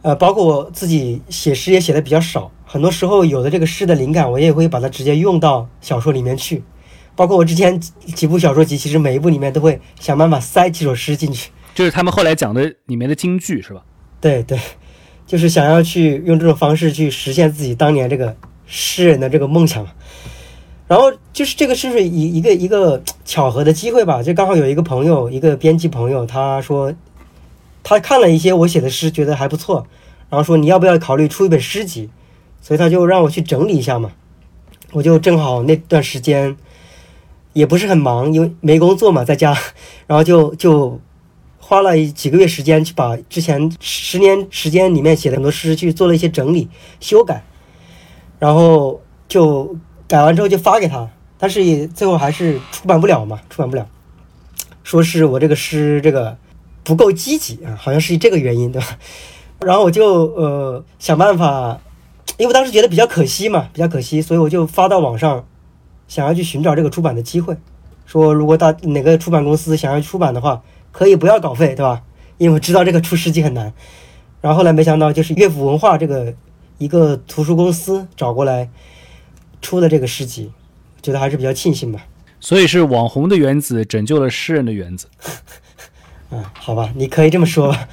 [0.03, 6.61] 呃，包括我自己写诗也写的比较少，很多时候有的这个诗的灵感，我也会把它直接用到小说里面去。
[7.15, 11.53] 包括我之前几部小说集，其实每一部里面都会想办法塞几首诗进去。
[11.73, 13.83] 就是他们后来讲的里面的金句是吧？
[14.21, 14.59] 对对，
[15.25, 18.35] 就是想要去用这种方式去实现自己当年这个
[18.67, 19.87] 诗人的这个梦想。
[20.89, 24.21] 然后就是这个是不是一一个一个巧合的机会吧？
[24.21, 26.93] 就刚好有一个朋友，一个编辑朋友，他说。
[27.83, 29.87] 他看了一些我写的诗，觉得还不错，
[30.31, 32.09] 然后说你要不要考虑出一本诗集？
[32.61, 34.13] 所以他就让我去整理一下嘛。
[34.93, 36.57] 我就正好那段时间
[37.53, 39.57] 也不是很忙，因为没工作嘛，在家，
[40.07, 41.01] 然后就就
[41.59, 46.69] 花了几个月时间去把之前十年时间里面写的很多诗去做了一些整理
[47.01, 47.43] 修改，
[48.39, 53.89] 然后就改完之后就发给他，但是也最后还是出版不了嘛，出版不了，
[54.85, 56.39] 说是我这个诗这个。
[56.85, 58.89] 不够积极啊，好像是这个原因，对吧？
[59.61, 61.81] 然后我就呃想办法，
[62.37, 65.47] 因为当时觉得比较可惜嘛，比较可惜，所以我就发到网上，
[66.09, 67.57] 想要去寻找这个出版的机会，
[68.05, 72.03] 说如果大哪个出版公司想要出版的话，可以不要稿费，对吧？
[72.39, 73.73] 因为我知道这个出诗集很难。
[74.41, 76.35] 然后后来没想到，就是乐府文化这个
[76.79, 78.69] 一个图书公司找过来
[79.61, 80.51] 出的这个诗集，
[81.01, 82.05] 觉得还是比较庆幸吧。
[82.41, 85.07] 所以是网红的原子拯救了诗人的原子。
[86.33, 87.89] 嗯，好吧，你可以这么说吧。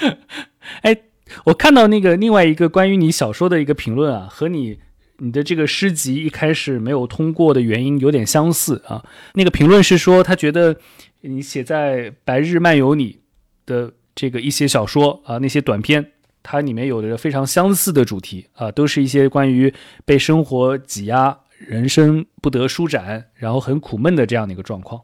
[0.80, 0.96] 哎，
[1.44, 4.78] 我看到那个另外一个关于你小说的一个评论啊，和你
[5.18, 9.04] 你的这个诗集一开始没有通过的原因有点相似啊。
[9.34, 10.74] 那个评论是说，他觉得
[11.20, 13.20] 你写在《白日漫游》里
[13.66, 19.72] 的这个一些小说啊，那些短篇，它里面有着非常相似的主题啊，都是一些关于
[20.06, 25.02] 被生活挤压、人生不得舒展，然后很苦闷的这样的一个状况。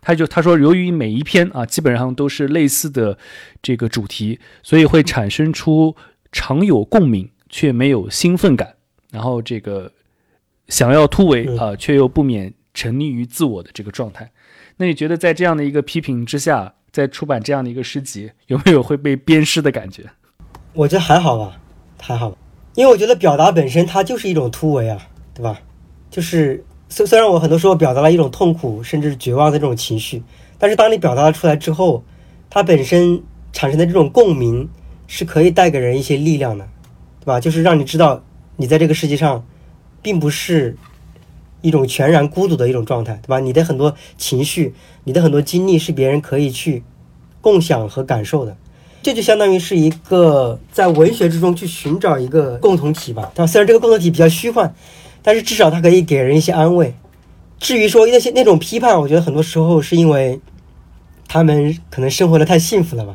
[0.00, 3.18] 他就他说，由于每一篇啊基本上都是类似的
[3.60, 5.94] 这个主题，所以会产生出
[6.32, 8.74] 常有共鸣却没有兴奋感，
[9.10, 9.92] 然后这个
[10.68, 14.30] 想要突围啊，却又不免沉溺于自我的这个状态。
[14.76, 20.04] 那你觉得在这样的一个批评之下，在出版这样的一个诗集，有没有会被鞭尸的感觉？
[20.74, 21.60] 我觉得还好吧，
[22.00, 22.36] 还好，
[22.74, 25.60] 因为我觉得表达本身它就是一种突围啊，对吧？
[26.08, 26.64] 就是。
[26.88, 30.22] 虽虽然我很多时候表达了一种痛苦甚至绝望的这种情绪，
[30.58, 32.02] 但是当你表达出来之后，
[32.48, 33.22] 它本身
[33.52, 34.68] 产生的这种共鸣
[35.06, 36.66] 是可以带给人一些力量的，
[37.20, 37.38] 对吧？
[37.38, 38.22] 就是让你知道
[38.56, 39.44] 你在这个世界上，
[40.00, 40.76] 并不是
[41.60, 43.38] 一种全然孤独的一种状态，对吧？
[43.38, 44.74] 你的很多情绪，
[45.04, 46.82] 你的很多经历是别人可以去
[47.42, 48.56] 共享和感受的，
[49.02, 53.46] 这就相当于是一个在文学之中去寻找一个共同体吧，对吧？
[53.46, 54.74] 虽然这个共同体比较虚幻。
[55.28, 56.94] 但是至少它可以给人一些安慰。
[57.58, 60.40] 至于说那些那种批判，我觉得很多时候是因为
[61.28, 63.14] 他们可能生活的太幸福了吧。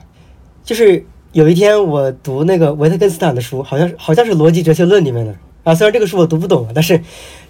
[0.63, 5.73] 就是有一天我读那个维特根斯坦的书，好像好像是《逻辑哲学论》里面的啊。
[5.73, 7.01] 虽然这个书我读不懂，但是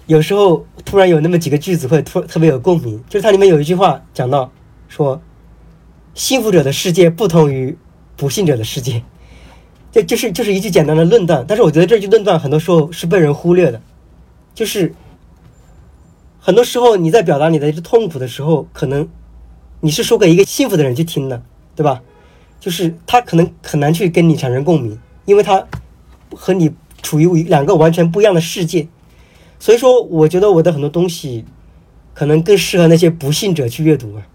[0.06, 2.98] 有时候突然有那么几个句子会突特别有共鸣。
[3.06, 4.50] 就是它里面有一句话讲到
[4.88, 5.20] 说，
[6.14, 7.76] 幸福者的世界不同于
[8.16, 9.02] 不幸者的世界。
[9.92, 13.78] 这就是就是一句简单的论断，但是我觉得这句论断很多时候是被人忽略的，
[14.54, 14.94] 就是
[16.38, 19.08] 很多时候你在表达你的痛苦的时候，可能
[19.80, 21.42] 你是说给一个幸福的人去听的，
[21.74, 22.00] 对吧？
[22.60, 25.66] 就是他可能很难去跟你产生共鸣，因为他
[26.34, 28.88] 和你处于两个完全不一样的世界。
[29.58, 31.44] 所以说，我觉得我的很多东西
[32.14, 34.26] 可能更适合那些不幸者去阅读啊。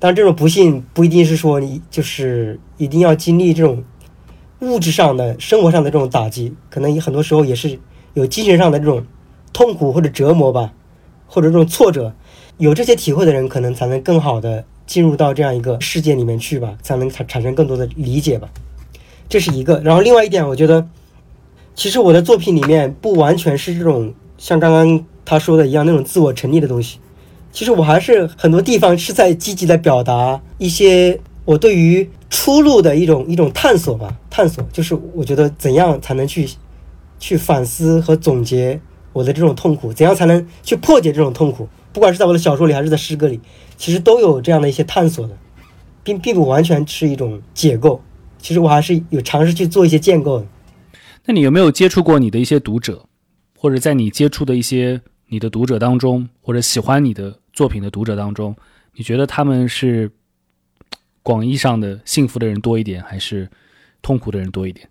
[0.00, 3.84] 当然，这种不幸不一定是说你就是一定要经历这种
[4.60, 7.78] 物质上的生活上的这种打击，可能很多时候也是
[8.14, 9.04] 有精神上的这种
[9.54, 10.74] 痛苦或者折磨吧。
[11.26, 12.14] 或者这种挫折，
[12.58, 18.48] 有这些体会的人，可能才能更好的进入到这样一个世界里面去吧，才能产产生更多的理解吧。
[19.28, 19.80] 这是一个。
[19.80, 20.86] 然后另外一点，我觉得，
[21.74, 26.98] 其实我的作品里面不完全是这种像刚刚他说的一样那种自我成立的东西。
[27.50, 34.16] 其实我还是很多地方是在积极的表达一些我对于出路的一种一种探索吧。
[34.30, 36.48] 探索就是我觉得怎样才能去
[37.18, 38.78] 去反思和总结。
[39.14, 41.66] 我的这种痛苦，怎样才能去破解这种痛苦？
[41.92, 43.40] 不管是在我的小说里，还是在诗歌里，
[43.76, 45.38] 其实都有这样的一些探索的，
[46.02, 48.02] 并并不完全是一种解构。
[48.38, 50.46] 其实我还是有尝试去做一些建构的。
[51.24, 53.06] 那你有没有接触过你的一些读者，
[53.56, 58.54] 或者在你接触的一些你的读者当中，或者喜欢你的作品的读者当中，
[58.96, 60.10] 你觉得他们是
[61.22, 63.48] 广义上的幸福的人多一点，还是
[64.02, 64.88] 痛苦的人多一点？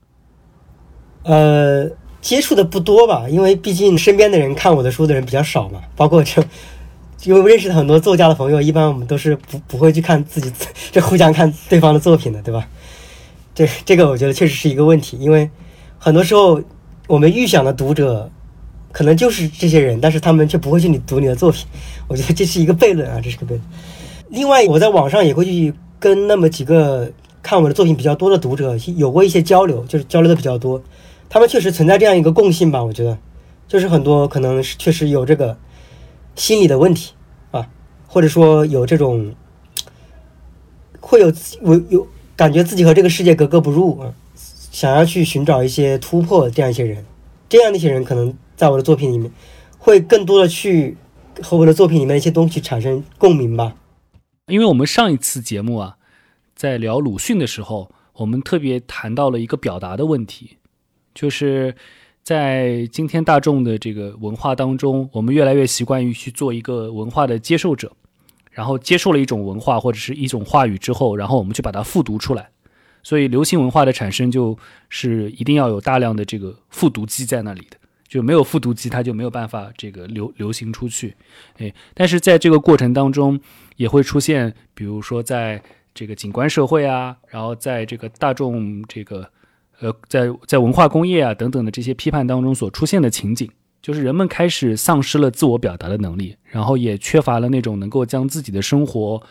[1.23, 1.91] 呃。
[2.23, 5.81] 接触的不多吧，因为毕竟身边的人看我的书的人比较少嘛。
[5.95, 6.41] 包括这，
[7.25, 10.49] 因为认识的很多作家的朋友，一般我们都是不不会去看自己，
[10.91, 12.65] 这互相看对方的作品的，对吧？
[13.53, 15.47] 这这个我觉得确实是一个问题，因为
[15.99, 16.62] 很多时候
[17.07, 18.31] 我们预想的读者
[18.93, 21.67] 可能就是这些人，但是他们却不会去你读你的作品。
[22.07, 23.62] 我觉得这是一个悖论啊，这是个悖论。
[24.29, 30.81] 另外，我在网上也会去跟那么几个看我的作品比较多的读者有过一些交流，就是交流的比较多。
[31.34, 33.17] 他们确实存在这样一个共性吧，我觉得，
[33.67, 35.58] 就是很多可能是确实有这个
[36.36, 37.13] 心理的问题
[37.50, 37.67] 啊，
[38.06, 39.34] 或者说有这种
[41.00, 47.04] 会有我有感觉自己和这个世界格格不入啊，想要去寻找一些突破这样一些人，
[47.50, 49.32] 这样的一些人可能在我的作品里面
[49.80, 50.96] 会更多的去
[51.41, 53.76] 和我的作品里面一些东西产生共鸣吧。
[54.46, 55.98] 因为我们上一次节目啊，
[56.56, 60.58] 在聊鲁迅的时候，我们特别谈到了一个表达的问题。
[61.13, 61.76] 就是
[62.23, 67.91] 在今天大众的这个文化当中，我们越来越习惯于去做一个文化的接受者，
[68.52, 72.49] 然后接受了一种文化或者是一种话语之后，然后我们去把它复读出来。
[73.04, 81.13] 所以，流行文化的产生就是一定要有大量的这个复读机在那里的，就没有复读机，它就没有办法这个流流行出去。
[81.58, 83.38] 哎，但是在这个过程当中，
[83.76, 85.62] 也会出现，比如说在
[85.93, 89.30] 这个景观社会啊，然后在这个大众这个。
[89.79, 93.49] 呃，在在文化工业啊等等的这些批判当中所出现的情景，
[93.81, 99.21] 就是人们开始丧失了自我表达的能力，然后也缺乏了那种能够将自己的生活，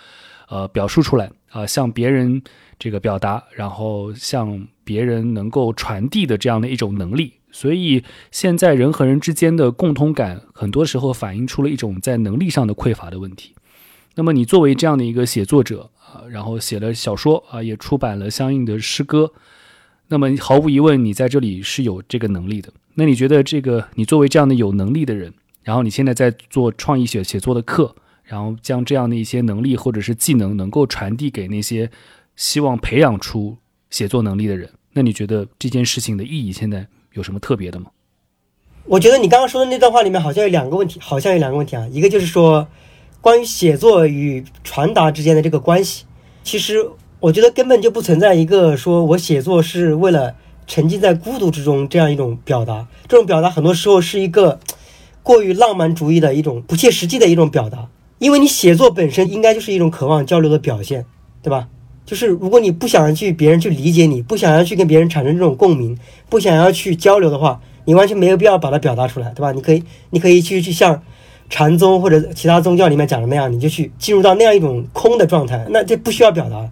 [0.48, 2.42] 呃，表述出来啊，向别人
[2.78, 7.34] 这个表达，然后向别人能够传递的这样的一种能力。
[7.50, 13.54] 所以现在人和人之间的共通感，很多时候反映出了一种在能力上的匮乏的问题。
[14.14, 19.32] 那么你作为这样的一个写作者啊，然后写了小说啊，也出版了相应的诗歌。
[20.12, 22.70] 那么毫无疑问，你在这里是有这个能力的。
[22.96, 31.90] 那你觉得这个你作为这样的有能力的人，然后你现在在做创意写写作的课，然后将这样的一些能力或者是技能能够传递给那些
[32.36, 33.56] 希望培养出
[33.88, 37.86] 写作能力的人，那你觉得这件事情的意义现在有什么特别的吗？
[38.84, 41.88] 我觉得你刚刚说的那段话里面好像有两个问题，好像有两个问题啊。
[41.90, 42.68] 一个就是说
[43.22, 46.04] 关于写作与传达之间的这个关系，
[46.44, 46.86] 其实。
[47.22, 50.34] 我觉得根本就不存在一个说我写作是为了
[50.66, 54.58] 沉浸在孤独之中这样一种表达，这种表达很多时候是一个
[55.22, 57.88] 过于浪漫主义的一种不切实际的一种表达。
[58.18, 61.06] 因为你写作本身应该就是一种渴望交流的表现，
[61.40, 61.68] 对吧？
[62.04, 65.96] 就是如果你不想要去别人去理解你，不想要去跟别人产生这种共鸣，
[66.28, 69.52] 不想要去交流的话，你完全没有必要把它表达出来，对吧？
[69.52, 71.00] 你可以，你可以去去像
[71.48, 76.68] 禅宗或者其他宗教里面讲的那样，你就去进入到那样一种空的状态，那这不需要表达。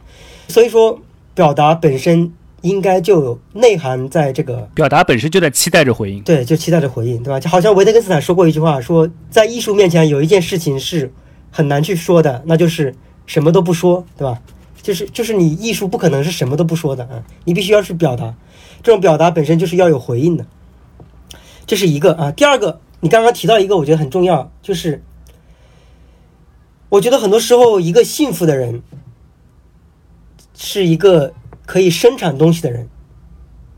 [0.51, 1.01] 所以说，
[1.35, 2.33] 表达本身
[2.63, 7.41] 应该就有内涵在这个表达本身就在期待着回应，对，就期待着回应，对吧？
[7.41, 11.11] 就好像维特根斯坦说过一句话，说在艺术面前有一件事情是
[11.51, 14.43] 很难去说的，那就是什么都不说，对吧？
[14.83, 18.35] 就是就是你艺术不可能是什么都不说的啊，你必须要去表达，
[18.83, 20.45] 这种表达本身就是要有回应的，
[21.67, 22.31] 这是一个啊。
[22.33, 25.03] 第二个，你刚刚提到一个，我觉得很重要，就是
[26.91, 28.83] 我觉得很多时候一个幸福的人。
[30.63, 31.33] 是一个
[31.65, 32.87] 可以生产东西的人，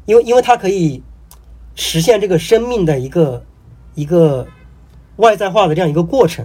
[0.05, 1.01] 因为因为它可以
[1.77, 3.45] 实现这个生命的一个
[3.95, 4.49] 一个
[5.19, 6.45] 外在化的这样一个过程。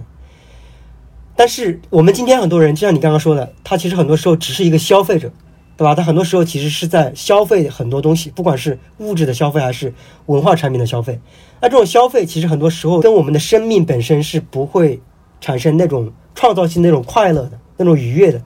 [1.34, 5.32] 但是我们今天很多人，就像你刚刚说的，他其实很多时候只是一个消费者，
[5.76, 5.92] 对吧？
[5.92, 9.92] 他很多时候其实是在消费很多东西，不管是物质的消费还是
[10.26, 11.20] 文化产品的消费。
[11.60, 15.02] 那这种消费其实很多时候跟我们的生命本身是不会
[15.40, 18.40] 产生那种创造性、那种快乐的、那种愉悦的。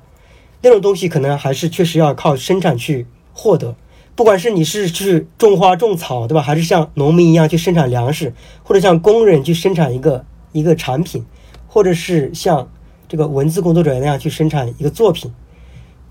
[0.62, 3.76] 那种东西可能还是确实要靠生产去获得。
[4.14, 6.40] 不管是你是去种花种草，对吧？
[6.40, 11.24] 还是像农民一样去生产粮食，或者像工人去生产一个一个产品，
[11.68, 12.68] 或者是像。
[13.08, 15.30] 这个文字工作者那样去生产一个作品，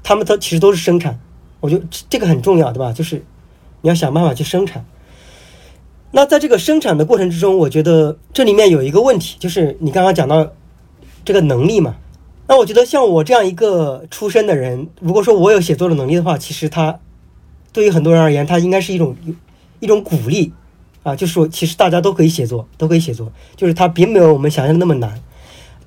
[0.03, 1.19] 他们都其实都是生产，
[1.59, 2.93] 我觉得这个很重要，对吧？
[2.93, 3.25] 就是
[3.81, 4.85] 你要想办法去生产。
[6.11, 10.47] 那在这个生产的过程之中，我觉得这里面有一个问题，就是你刚刚讲到
[11.25, 11.95] 这个能力嘛。
[12.51, 16.99] 那我觉得像我这样一个出身的人，如果说我有写作的能力的话，其实他
[17.71, 19.15] 对于很多人而言，他应该是一种
[19.79, 20.51] 一种鼓励
[21.03, 25.17] 啊，就是说其实大家都可以写作，都可以写作，就是它并没有我们想象的那么难。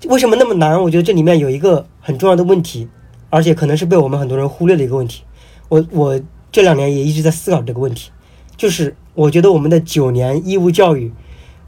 [0.07, 0.83] 为什么那么难？
[0.83, 2.88] 我觉得这里面有一个很重要的问题，
[3.29, 5.22] 而且可能是被我们很多人忽略的一个问题。
[5.68, 6.18] 我我
[6.50, 8.11] 这两年也一直在思考这个问题，
[8.57, 11.12] 就是我觉得我们的九年义务教育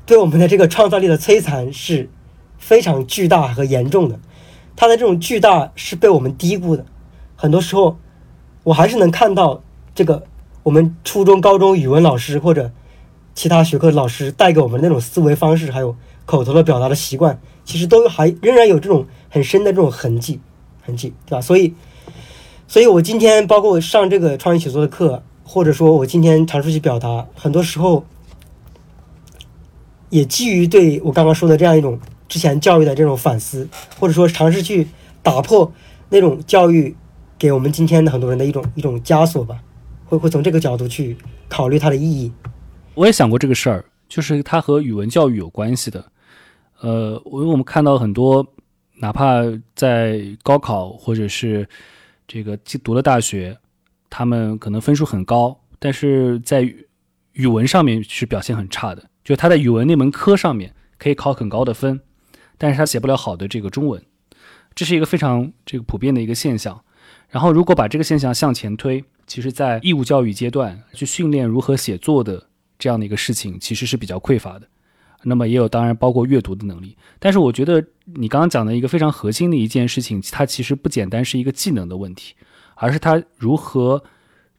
[0.07, 2.09] 对我们的这个创造力的摧残是
[2.57, 4.19] 非常巨大和严重的。
[4.77, 6.85] 它的这种巨大是被我们低估的。
[7.35, 7.99] 很多时候，
[8.63, 9.63] 我还是能看到
[9.95, 10.23] 这个
[10.63, 12.71] 我们初中、高中语文老师或者
[13.35, 17.41] 其他学科老师带给我们那种思维方式，还有口头的表达的习惯。
[17.65, 20.39] 其实都还仍然有这种很深的这种痕迹，
[20.85, 21.41] 痕迹，对吧？
[21.41, 21.75] 所以，
[22.69, 28.05] 所以我今天包括我上这个创意写作的课，或者说我今天尝试去表达，很多时候
[30.11, 34.89] 也基于对我刚刚说的这样一种之前教育的这种反思，或者说尝试去
[35.23, 35.73] 打破
[36.09, 36.97] 那种教育
[37.39, 39.61] 给我们今天的很多人的一种一种枷锁吧，
[40.05, 41.17] 会会从这个角度去
[41.49, 42.33] 考虑它的意义。
[42.95, 46.05] 我也想过这个事儿，就是它和语文教育有关系的。
[46.81, 48.47] 呃，因为我们看到很多，
[49.01, 49.43] 哪怕
[49.75, 51.69] 在高考或者是
[52.27, 53.59] 这个读了大学，
[54.11, 56.63] 他们可能分数很高，但是在
[57.33, 59.05] 语文上面是表现很差的。
[59.25, 62.01] 就他在语文那门科上面可以考很高的分，
[62.59, 64.03] 但是他写不了好的这个中文，
[64.75, 66.83] 这是一个非常这个普遍的一个现象。
[67.29, 72.47] 然后如果把这个现象向前推，其实在义务教育阶段去训练如何写作的
[72.79, 74.69] 这样的一个事情，其实是比较匮乏的。
[75.25, 76.97] 那么也有，当然包括阅读的能力。
[77.19, 82.35] 但是我觉得你刚刚讲的一个非常核心的一件事情，它其实不简单是一个技能的问题，
[82.77, 84.05] 而是他如何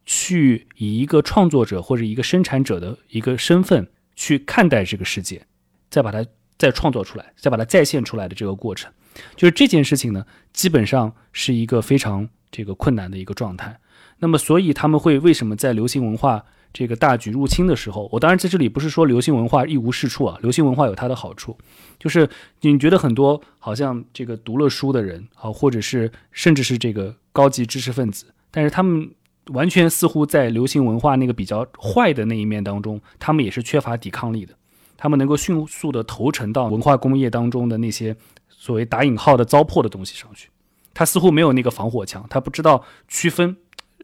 [0.05, 5.45] 去以一个创作者或者一个生产者的一个身份去看待这个世界，
[5.89, 6.25] 再把它
[6.57, 8.91] 再创作出来，再把它再现出来的这个过程，
[9.35, 13.79] 就是这件事情呢，基本上是一个非常这个困难的一个状态。
[14.19, 16.43] 那么，所以他们会为什么在流行文化？
[16.73, 21.57] 这个大举入侵的时候，我当然在这里不是说流行文化一无是处啊，流行文化有它的好处，
[21.97, 22.29] 就是
[22.61, 29.09] 你觉得很多好像这个读了书的人啊，或者是甚至是这个高级知识分子，但是他们
[29.47, 34.53] 完全似乎在流行文化那个比较坏的那一面当中，他们也是缺乏抵抗力的，
[34.97, 38.15] 他们能够迅速的投诚到文化工业当中的那些
[38.49, 40.49] 所谓打引号的糟粕的东西上去，
[40.93, 43.55] 他似乎没有那个防火墙，他不知道区分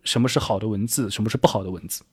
[0.03, 2.03] 什么是好的文字，什么是不好的文字。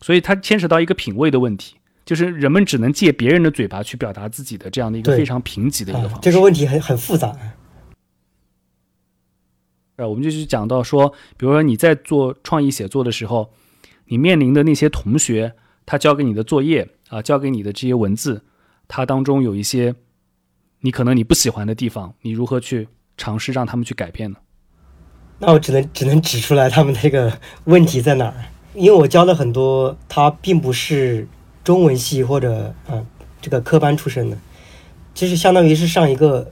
[0.00, 6.20] 所以它牵扯到一个品味的问题，就是人们只能借别人的嘴巴去表达自己的这样的一个非常贫瘠的一个方式。
[6.22, 7.28] 这个问题很很复杂。
[9.94, 13.52] 啊，我们就去讲到说，比如说你在做创意写作的时候，
[14.06, 15.54] 你面临的那些同学，
[15.86, 18.42] 他交给你的作业啊，交给你的这些文字，
[18.88, 19.94] 它当中有一些
[20.80, 24.38] 你可能你不喜欢的地方，你如何去尝试让他们去改变呢？
[25.38, 28.34] 那我只能只能指出来他们那个 问题在哪儿。
[28.74, 31.28] 因为我教了很多，他并不是
[31.62, 33.04] 中文系或者啊
[33.42, 34.38] 这个科班出身的，
[35.14, 36.50] 其实相当于是上一个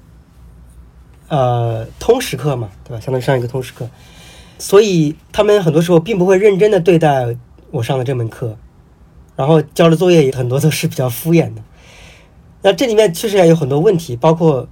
[1.28, 3.00] 呃通识课嘛，对吧？
[3.00, 3.88] 相当于上一个通识课，
[4.58, 7.34] 所以他们很多时候并不会认真的对待
[7.70, 8.58] 我上的这门课，
[9.40, 11.62] 然后交的作业也很多都是比较敷衍的。
[12.60, 14.68] 那这里面确实也有很多问题，包括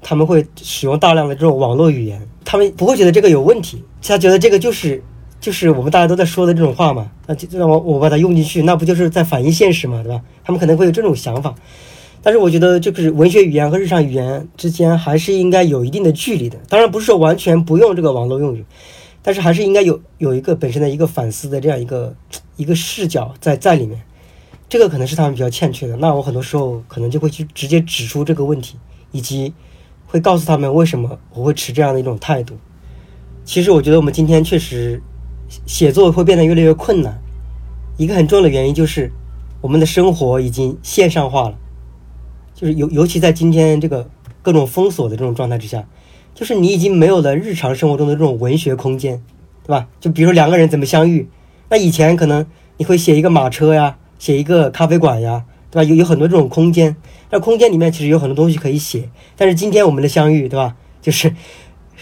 [0.00, 5.02] 他们会使用大量的这种网络语言，他们不会觉得这个有问题，他觉得这个就是。
[5.40, 10.22] 就是我们大家都在说的这种话嘛，那就让我我把它用进去，那不就是在反映现实嘛，对吧？
[10.42, 11.54] 他们可能会有这种想法，
[12.22, 16.56] 但是我觉得就是文学语言和日常语言之间还是应该有一定的距离的。
[16.66, 18.64] 当然不是说完全不用这个网络用语，
[19.24, 22.14] 但是还是应该有有一个本身的一个反思的这样一个
[22.56, 24.00] 一个视角在在里面。
[24.68, 25.96] 这个可能是他们比较欠缺的。
[25.96, 28.76] 那我很多时候可能就会去直接指出这个问题，
[29.10, 29.52] 以及
[30.06, 32.54] 会告诉他们为什么我会持这样的一种态度。
[33.44, 35.02] 其实我觉得我们今天确实。
[35.66, 37.20] 写作会变得越来越困难，
[37.98, 39.12] 一个很重要的原因就是
[39.60, 41.54] 我们的生活已经线上化了，
[42.54, 44.08] 就是尤尤其在今天这个
[44.42, 45.86] 各种封锁的这种状态之下，
[46.34, 49.22] 就是你已经没有了日常生活中的这种文学空间，
[49.62, 49.86] 对吧？
[50.00, 51.28] 就比如说两个人怎么相遇，
[51.68, 52.44] 那以前可能
[52.76, 55.84] 你会写一个马车呀，写一个咖啡馆呀，对吧？
[55.88, 56.96] 有有很多这种空间，
[57.30, 60.74] 那空间里面其实有很多东西可以写，但是今天我们的相遇，对吧？
[61.00, 61.32] 就是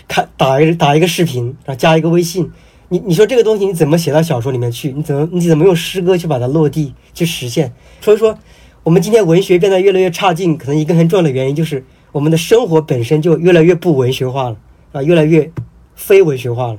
[0.09, 2.51] 看打一打一个视频，然后加一个微信。
[2.89, 4.93] 你你说这个东西你怎么写到小说里面去？
[4.93, 7.73] 你怎么你怎么用诗歌去把它落地去实现？
[8.01, 8.39] 所以说，
[8.83, 14.57] 我们今天文学变得越来越差劲，可能一个很重要的原因就是我们的生活本身就越来越不文学化了
[14.93, 15.51] 啊，越来越
[15.97, 16.79] 非文学化了。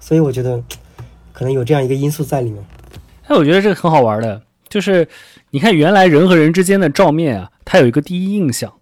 [0.00, 0.62] 所以我觉得
[1.32, 2.64] 可能有这样一个因素在里面。
[3.26, 5.08] 哎，我觉得这个很好玩的，就是
[5.50, 8.74] 你看原来人和人之间的照面啊，它有一个第一印象，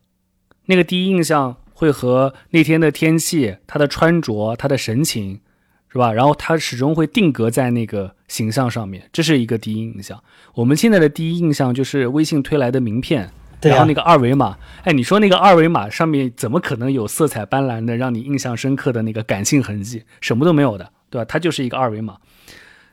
[0.66, 5.40] 那个第一印象会和那天的天气、他的穿着、他的神情。
[5.94, 6.12] 是吧？
[6.12, 10.20] 然后它始终会定格在那个形象上面，这是一个第一印象。
[10.54, 13.30] 我们现在的第一印象就是微信推来的名片，
[13.70, 14.56] 然后那个二维码。
[14.82, 20.04] 哎，你说那个二维码上面怎么可能有色彩斑斓的、让你印象深刻的那个感性痕迹？
[20.20, 21.24] 什么都没有的，对吧？
[21.24, 22.16] 它就是一个二维码。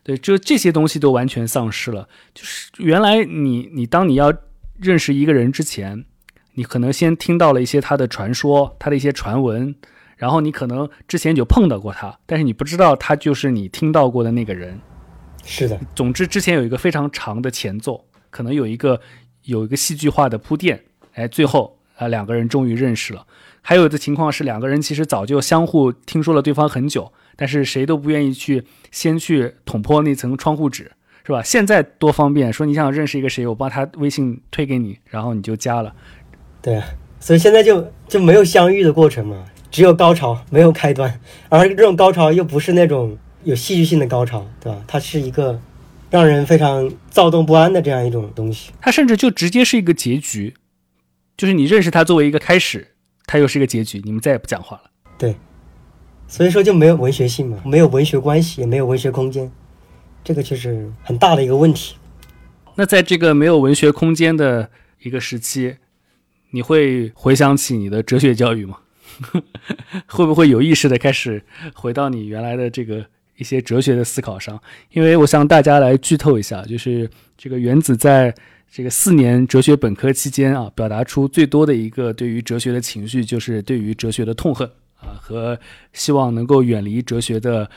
[0.04, 2.08] 对，就这些东西都完全丧失了。
[2.34, 4.34] 就是原来你你当你要
[4.80, 6.06] 认识一个人之前，
[6.54, 9.76] 你可能先听到了一些他的传说，他的一些传闻。
[10.18, 14.80] 然后你可能之前就碰到过他，但是你不知道他就是你听到过的那个人。
[15.44, 19.02] 是的，总之之前有一个非常长的前奏，可能有一个
[19.44, 20.84] 有一个戏剧化的铺垫，
[21.14, 23.26] 哎，最后啊两个人终于认识了。
[23.62, 30.92] 还有的情况是两个人其实早就相互听说了对方很久，但是谁都不愿意去先去捅破那层窗户纸，
[31.26, 31.44] 是吧？
[31.44, 35.94] 现在多方便，说你想认识一个谁，我把他微信推给你，然后你就加了。
[36.62, 36.88] 对啊，
[37.20, 39.46] 所以现在就就没有相遇的过程嘛。
[39.70, 41.18] 只有高潮，没有开端，
[41.48, 44.84] 而这种高潮又不是那种有戏剧性的高潮，对吧？
[44.86, 45.58] 它是一个
[46.12, 48.72] 让人非常躁动不安的这样一种东西。
[48.80, 50.54] 它甚至就直接是一个结局，
[51.36, 52.96] 就是你认识它作为一个开始，
[53.26, 54.92] 它又是一个结局，你们再也不讲话了。
[55.18, 55.36] 对，
[56.28, 59.52] 所以说就没有文学性嘛，没有文学关系，也没有文学空间，
[60.24, 61.96] 这个就是很大的一个问题。
[62.76, 64.70] 那在这个没有文学空间的
[65.02, 65.78] 一个时期，
[66.52, 68.80] 你会回想起你的哲学教育吗？
[70.08, 71.44] 会不会有意识的开始
[71.76, 73.06] 回到你原来的这个
[73.42, 74.62] 一些哲学的思考上？
[74.92, 78.32] 因为我向大家来剧透一下，就是这个原子在
[78.72, 84.70] 这个四年哲学本科期间啊，表达出最多的一个对于哲学的情绪，就是对于哲学的痛恨
[85.00, 85.60] 啊，和
[85.92, 87.68] 希望能够远离哲学的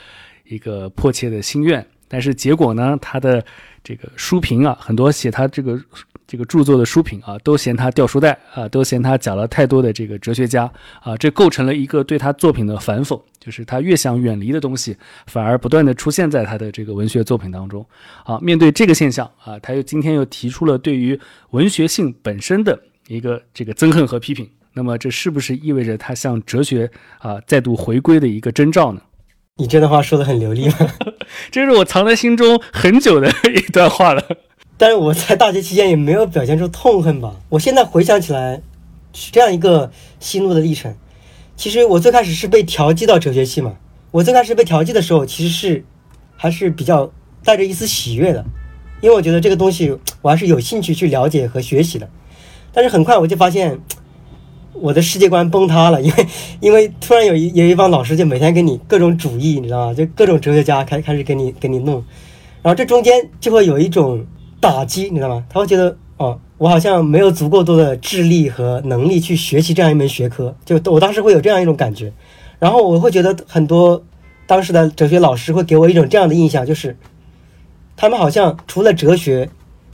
[0.43, 1.83] 一个迫切的心愿。
[2.07, 3.43] 但是结果呢，他的
[3.83, 5.81] 这个书评啊，很多写他这个。
[6.27, 10.71] 这个著作的书评啊，都嫌他掉书袋啊，都嫌他讲了太多的这个哲学家
[11.01, 14.97] 啊，这构成了一个对他作品的反讽，就是他越想远离的东西，
[15.27, 17.85] 反而不断的出现在他的这个文学作品当中。
[18.23, 21.19] 啊，面对这个现象啊，他又今天又提出了对于
[21.51, 24.49] 文学性本身的一个这个憎恨和批评。
[24.73, 29.01] 那么这是不是意味着他向哲学啊再度回归的一个征兆呢？
[29.57, 30.75] 你这段话说的很流利吗？
[31.49, 34.21] 这是我藏在心中很久的一段话了。
[34.77, 37.35] 但是我在大学期间也没有表现出痛恨吧。
[37.47, 38.61] 我现在回想起来，
[39.13, 40.93] 是这样一个心路的历程。
[41.55, 43.75] 其实我最开始是被调剂到哲学系嘛。
[44.11, 45.85] 我最开始被调剂的时候，其实是
[46.35, 47.09] 还是比较
[47.45, 48.43] 带着一丝喜悦的，
[48.99, 52.09] 因为我觉得这个东西我还是有兴趣去了解和学习的。
[52.73, 53.79] 但是很快我就发现，
[54.73, 56.27] 我的世界观崩塌了，因为
[56.59, 59.93] 因为突然有一有一帮老师就每天给你各种主义，你知道吗？
[59.93, 62.03] 就各种哲学家开开始给你给你弄，
[62.61, 64.25] 然后这中间就会有一种。
[64.65, 65.43] 打击，你知道吗？
[65.47, 72.11] 他会觉得哦，我好像没有足够多的智力和能力去学习这样一门学科，就我当时会有这样一种感觉。
[72.57, 74.03] 然后我会觉得很多
[74.47, 76.97] 当时的哲学老师会给我一种这样的印象，就是
[77.95, 79.47] 他们好像除了哲学，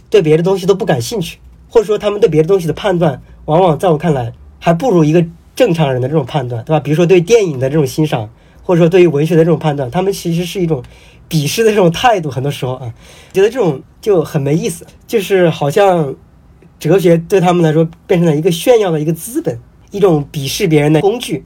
[0.10, 1.38] 对别的东西都不感兴趣，
[1.70, 6.80] 或者说他们对别的东西的判断，往往在我看来还不如一个正常人的这种判断，对吧？
[6.80, 8.30] 比如说对电影的这种欣赏，
[8.64, 10.82] 或者说对于文学的这种判断，他们其实是一种。
[11.32, 12.94] 鄙视的这种态度，很多时候啊，
[13.32, 16.14] 觉得这种就很没意思，就是好像
[16.78, 19.58] 哲学对他们来说变成了一个炫耀的一个资本，
[19.92, 21.46] 一种鄙视别人的工具。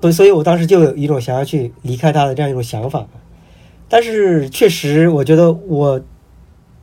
[0.00, 3.06] 所所以，我当时就有一种想要去离开他的这样一种想法。
[3.88, 6.00] 但是，确实，我觉得我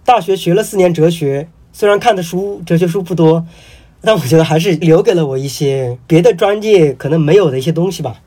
[0.05, 3.45] 大学学了四年哲学，虽然看的书哲学书不多，
[4.01, 8.21] 但我觉得还是留给了我一些别的专业可能没有的一些东西吧。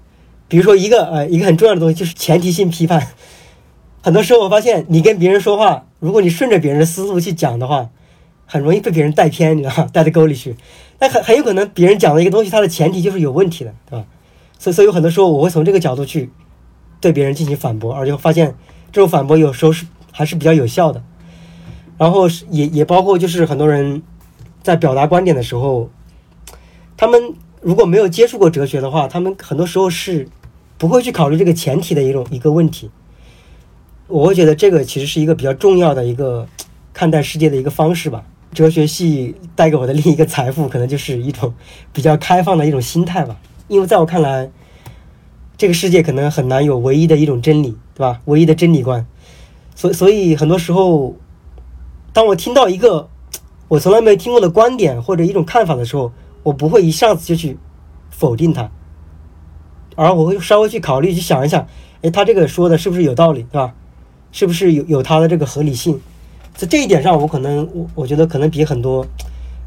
[0.49, 3.09] 比如说，一个呃，一个很重要的东西就是前提性批判。
[4.03, 7.89] 很多时候，我发现你跟别人说话，如果你顺着别人的思路去讲的话，
[8.47, 9.89] 很容易被别人带偏，你知道吗？
[9.93, 10.57] 带到沟里去。
[10.99, 14.05] 那很很有可能别人讲的一个东西，它的前提就是有问题的，对吧？
[14.59, 16.31] 所以，所以有很多时候我会从这个角度去
[17.01, 18.57] 对别人进行反驳，而且发现
[18.91, 21.03] 这种反驳有时候是还是比较有效的。
[21.97, 24.03] 然后是也也包括就是很多人
[24.63, 25.89] 在表达观点的时候，
[26.97, 30.29] 他们如果没有接触过哲学的话，他们很多时候是
[30.77, 32.91] 不会去考虑这个前提的一种一个问题。
[34.13, 36.47] 我会觉得这个其实是一个比较重要的一个
[36.93, 38.23] 看待世界的一个方式吧。
[38.53, 41.55] 哲学系带给我的另一个财富，可能就是一种
[41.95, 43.39] 比较开放的一种心态吧。
[43.69, 44.51] 因为在我看来，
[45.57, 48.21] 这个世界可能很难有唯一的一种真理，对吧？
[48.27, 49.07] 唯一的真理观。
[49.75, 51.17] 所所以很多时候，
[52.13, 53.09] 当我听到一个
[53.69, 57.57] 我从来没听过的观点或者一种看法的时候，我不会一下子就去
[58.11, 58.71] 否定它，
[59.97, 61.67] 而我会稍微去考虑，去想一想，
[62.03, 63.73] 哎，他这个说的是不是有道理，对吧？
[64.33, 66.01] 是不是有有它的这个合理性？
[66.55, 69.07] 在这一点上，我可能我我觉得可能比很多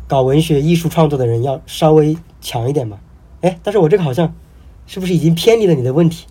[0.08, 3.00] 搞文学艺术创作的人要稍微强一点吧。
[3.42, 4.36] 哎，但是我这个好像
[4.86, 6.28] 是不是已经偏离了你的问题？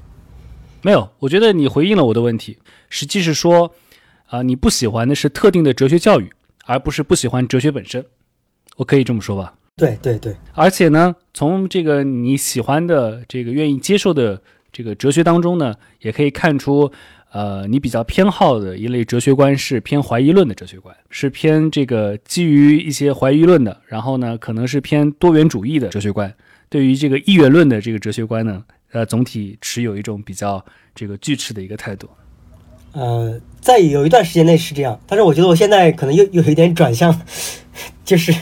[0.83, 2.59] 没有，我觉得你回应了我的问题。
[2.89, 3.73] 实际是说，
[4.27, 6.31] 啊，你不喜欢的是特定的哲学教育，
[6.67, 8.05] 而不是不喜欢哲学本身。
[8.77, 9.55] 我可以这么说吧？
[9.77, 10.37] 对对对。
[10.53, 14.41] 而且呢，从这个你喜欢的、这个愿意接受的
[14.73, 16.93] 这个哲学当中呢，也可以看出。
[17.35, 26.33] 呃，你比较偏好的一类哲学观是偏怀疑论的哲学观，是偏这个基于一些怀疑论的，然后呢，可能是偏多元主义的哲学观。
[26.69, 28.63] 对于这个一元论的这个哲学观呢，
[28.93, 30.65] 呃，总体持有一种比较
[30.95, 32.09] 这个拒斥的一个态度。
[32.93, 37.21] 呃，在有一段时间内是这样，但是我觉得我现在可能又有一点转向，
[38.07, 38.33] 就是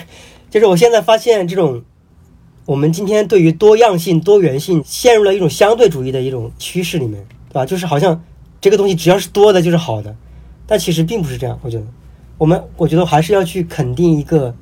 [0.51, 1.83] 就是我现在发现这种
[2.67, 7.65] 我们今天对于多样性、多元性陷入了一种相对主义的一种趋势里面，对吧？
[7.65, 8.23] 就是好像。
[8.63, 10.15] 这个东西只要是多的，就是好的，
[10.65, 11.59] 但其实并不是这样。
[11.63, 11.83] 我觉得，
[12.37, 14.55] 我们我觉得还是要去肯定一个，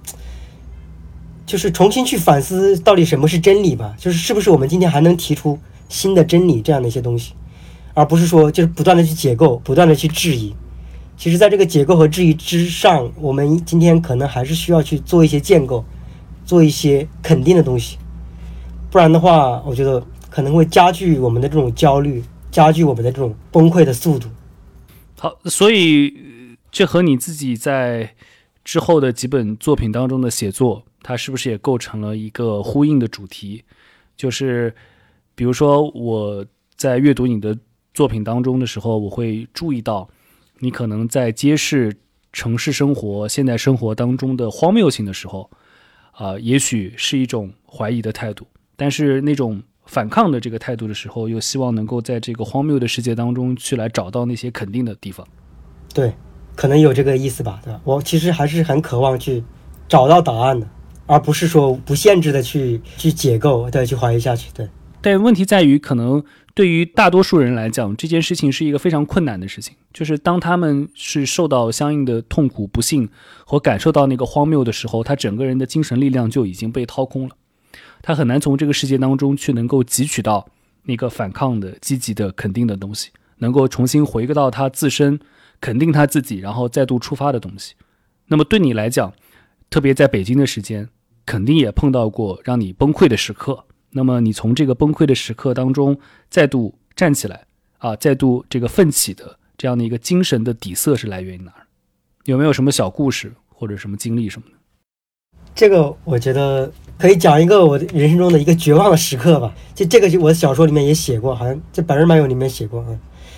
[1.46, 3.94] 就是重新去反思到底什么是真理吧。
[4.00, 7.34] 就是是不是我们今天还能提出新的真理这样的一些东西，
[7.94, 10.56] 而不是说就是不断的去解构，不断的去质疑。
[11.16, 15.86] 其实，在这个解构和质疑之上，我们今天可能还是需要去做一些建构，
[16.44, 18.00] 做一些肯定的东西。
[18.90, 22.24] 不然的话，我觉得可能会加剧我们的这种焦虑。
[22.52, 24.28] 加剧我们的这种崩溃的速度。
[25.18, 26.14] 好，所以
[26.70, 28.14] 这和你自己在
[28.66, 33.64] 之后的几本作品当中的写作，它是不是也构成了一个呼应的主题？
[34.18, 34.76] 就是，
[35.34, 36.46] 比如说我
[36.76, 37.58] 在阅读你的
[37.94, 40.10] 作品当中的时候，我会注意到
[40.60, 41.96] 你可能在揭示
[42.34, 45.50] 城市生活、现代生活当中的荒谬性的时候，
[46.12, 48.46] 啊，也许是一种怀疑的态度，
[48.76, 49.64] 但是那种。
[49.92, 55.28] 反抗的这个态度的时候，又希望能够在这个荒谬的世界当中去来找到那些肯定的地方。
[55.94, 56.14] 对，
[56.56, 57.82] 可能有这个意思吧，对吧？
[57.84, 59.44] 我其实还是很渴望去
[59.90, 60.66] 找到答案的，
[61.08, 64.50] 而不是说不限制的去去解构，对去怀疑下去。
[64.54, 64.66] 对。
[65.02, 66.24] 但问题在于，可能
[66.54, 69.76] 对于大多数人来讲，这件事情是一个非常困难的事情。
[69.92, 73.10] 就是当他们是受到相应的痛苦、不幸
[73.44, 77.36] 和感受到那个荒谬的时候，他整个人的精神力量就已经被掏空了。
[78.02, 80.48] 他很难从这个世界当中去能够汲取到
[80.84, 85.20] 那个反抗的、积极的、肯定的东西，能够重新回归到他自身，
[85.60, 87.76] 肯定他自己，然后再度出发的东西。
[88.28, 89.14] 那么对你来讲，
[89.70, 90.90] 特别在北京的时间，
[91.26, 93.66] 肯定也碰到过让你崩溃的时刻。
[93.92, 96.00] 那么你从这个崩溃的时刻当中
[96.30, 97.46] 再度站起来
[97.78, 101.68] 啊，再度这个奋起的这样的一个精神的底色是来源于哪儿？
[102.26, 104.58] 有没有什么小故事或者什么经历什么的？
[105.54, 106.72] 这个我觉得
[107.02, 109.52] 可以讲一个我人生中的一个绝望的时刻吧。
[109.74, 112.88] 就这个，就我小说里面也写过，好像在《百日漫游》里面写过啊。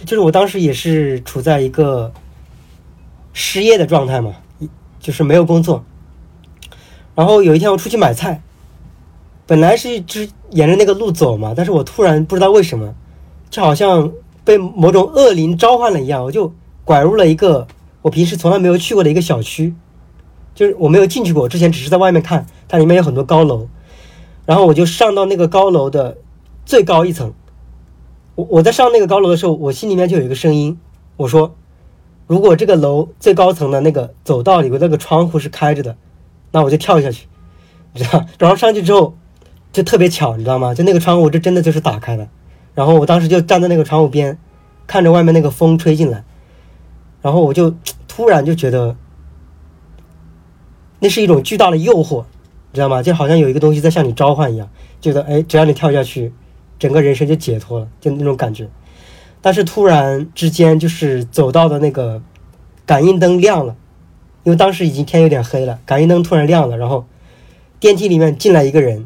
[0.04, 2.12] 就是我当时也是处在一个
[3.32, 4.34] 失业的状态嘛，
[5.00, 5.82] 就是没有工作。
[7.16, 8.42] 然后有一天我出去买菜，
[9.48, 12.94] 本来是一只沿着那个路走嘛，但是我突然不知道为什么，
[13.50, 14.12] 就好像
[14.44, 16.54] 被某种恶灵召唤了一样，我就
[16.84, 17.66] 拐入了一个
[18.02, 19.74] 我平时从来没有去过的一个小区。
[20.56, 23.68] 就是我没有进去过，之前只是在外面看，它里面有很多高楼，
[24.46, 26.18] 然后我就上到那个高楼的
[26.64, 27.34] 最高一层。
[28.36, 30.78] 我我在上那个高楼的时候，我心里面就有一个声音，
[31.18, 31.56] 我说：
[32.28, 35.98] 如果这个楼最高层的那个走道里面那个窗户是开着的，
[36.52, 37.26] 那我就跳下去，
[37.94, 38.24] 你知道？
[38.38, 39.16] 然后上去之后
[39.72, 40.74] 就特别巧，你知道吗？
[40.76, 42.28] 就那个窗户，这真的就是打开的。
[42.76, 44.38] 然后我当时就站在那个窗户边，
[44.86, 46.24] 看着外面那个风吹进来，
[47.22, 47.74] 然后我就
[48.08, 48.96] 突然就觉得。
[51.04, 52.24] 那是一种巨大的诱惑，
[52.72, 53.04] 你知道吗？
[53.04, 54.70] 就好像有一个东西在向你召唤一样，
[55.02, 56.32] 觉得哎，只要你跳下去，
[56.80, 58.70] 整个人生就解脱了，就那种感觉。
[59.42, 62.22] 但是突然之间，就是走到的那个
[62.86, 63.76] 感应灯亮了，
[64.46, 67.06] 因为当时已经天有点黑了，感应灯突然亮了，然后
[67.82, 69.06] 电梯里面进来一个人。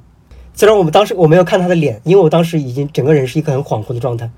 [0.54, 4.30] 虽然我们当时我没有看他的脸，因为我当时已经整个人是一个很恍惚的状态，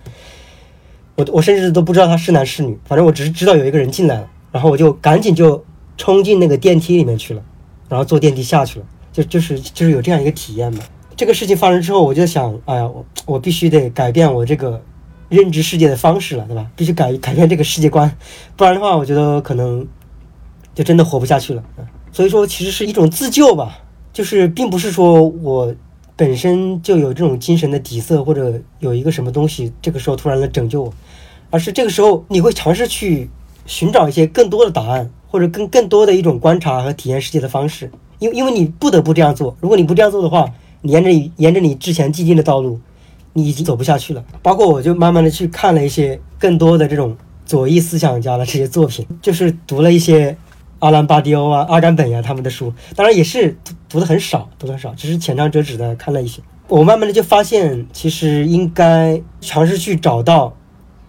[1.15, 5.61] 我我甚至都不知道他是男是女，反正我只是知道有一个人进来了，然后我就赶紧就。
[5.99, 7.41] 冲进那个电梯里面去了，
[7.89, 10.79] 然后坐电梯下去了，就就是就是有这样一个体验嘛。
[11.17, 14.81] 这个事情发生之后，我就想，哎呀，我我必须得改变我这个
[15.27, 16.65] 认知世界的方式了，对吧？
[16.77, 18.09] 必须改改变这个世界观，
[18.55, 19.85] 不然的话，我觉得可能
[20.73, 21.61] 就真的活不下去了。
[22.13, 23.79] 所以说，其实是一种自救吧，
[24.13, 25.75] 就是并不是说我
[26.15, 30.93] 本身就有这种精神的底色，或者有一个什么东西，这个时候突然来拯救我，
[31.49, 33.29] 而是这个时候你会尝试去
[33.65, 40.51] 寻找一些更多的答案，或者更更多的一种观察和体验世界的方式，因因为你不得不这样做，如果你不这样做的话。
[40.81, 42.79] 你沿着沿着你之前既定的道路，
[43.33, 44.23] 你已经走不下去了。
[44.41, 50.37] 包括我就慢慢的去看了一些更多的这种左翼思想家的这些作品，就是读了一些
[50.79, 56.41] 阿兰巴迪欧啊、阿甘本呀他们的书，当然也是读读的很少，读的很少，只是浅尝辄止的看了一些。
[56.69, 60.55] 我慢慢的就发现，其实应该尝试去找到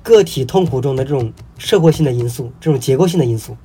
[0.02, 3.56] 个体痛苦中的这种社会性的因素，这种结构性的因素，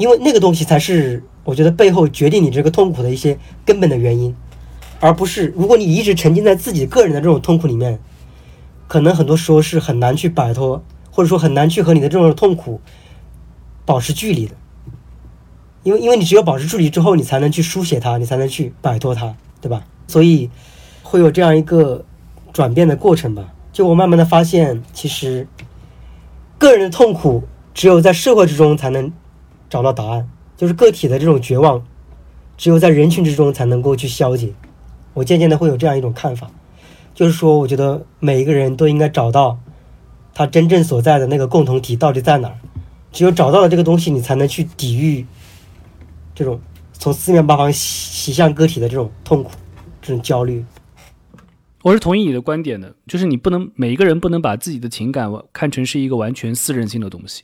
[0.00, 4.34] 因为那个东西才是我觉得背后决定你这个痛苦的一些根本的原因。
[4.98, 7.98] 而不是，如果你一直沉浸在自己个人的这种痛苦里面，
[8.88, 12.80] 可能很多时候是很难去摆脱，或者说很难去和你的这种痛苦
[13.84, 14.54] 保持距离的。
[15.82, 19.84] 因为，因为你只有保持距离之后，你才能去书写它，你才能去摆脱它，对吧？
[20.06, 20.48] 所以
[21.02, 22.06] 会有这样一个
[22.54, 23.52] 转变的过程吧。
[23.70, 25.46] 就我慢慢的发现，其实
[26.56, 27.44] 个人的痛苦
[27.74, 29.12] 只有在社会之中才能
[29.70, 31.82] 找到答案，就是个体的这种绝望，
[32.58, 34.52] 只有在人群之中才能够去消解。
[35.14, 36.50] 我渐渐的会有这样一种看法，
[37.14, 39.58] 就是说，我觉得每一个人都应该找到
[40.34, 42.58] 他真正所在的那个共同体到底在哪儿。
[43.12, 45.26] 只有找到了这个东西，你才能去抵御
[46.34, 46.60] 这种
[46.92, 49.50] 从四面八方袭向个体的这种痛苦、
[50.00, 50.64] 这种焦虑。
[51.82, 57.42] 我是同意你的观点的，就是你不能每一个人不能把自己的情感看成是一个完全私人性的东西，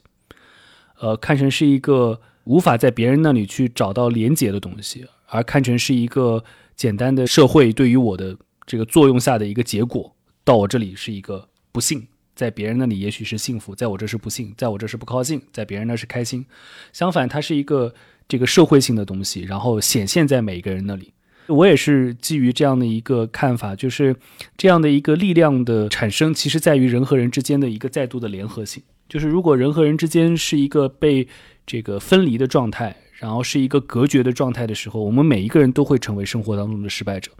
[0.98, 6.44] 呃，看成是一个无法在别人那里去找到连结的东西，而看成是一个。
[6.76, 8.36] 简单的社会对于我的
[8.66, 16.44] 这个作用下的一个结果，到我这里是一个不幸，在别人那里也许是幸福，在我这是不幸，在我这是不高兴，在别人那是开心。
[16.92, 17.94] 相反，它是一个
[18.28, 21.14] 这个社会性的东西，然后显现在每一个人那里。
[21.46, 24.14] 我也是基于这样的一个看法，就是
[24.58, 28.82] 这样的一个力量的产生，其实在于人和人之间的一个再度的联合性。
[29.08, 31.26] 就是如果人和人之间是一个被
[31.66, 32.96] 这个分离的状态。
[33.18, 37.30] 然后是一个隔绝的状态的时候，我们每一个人都会成为生活当中的失败者，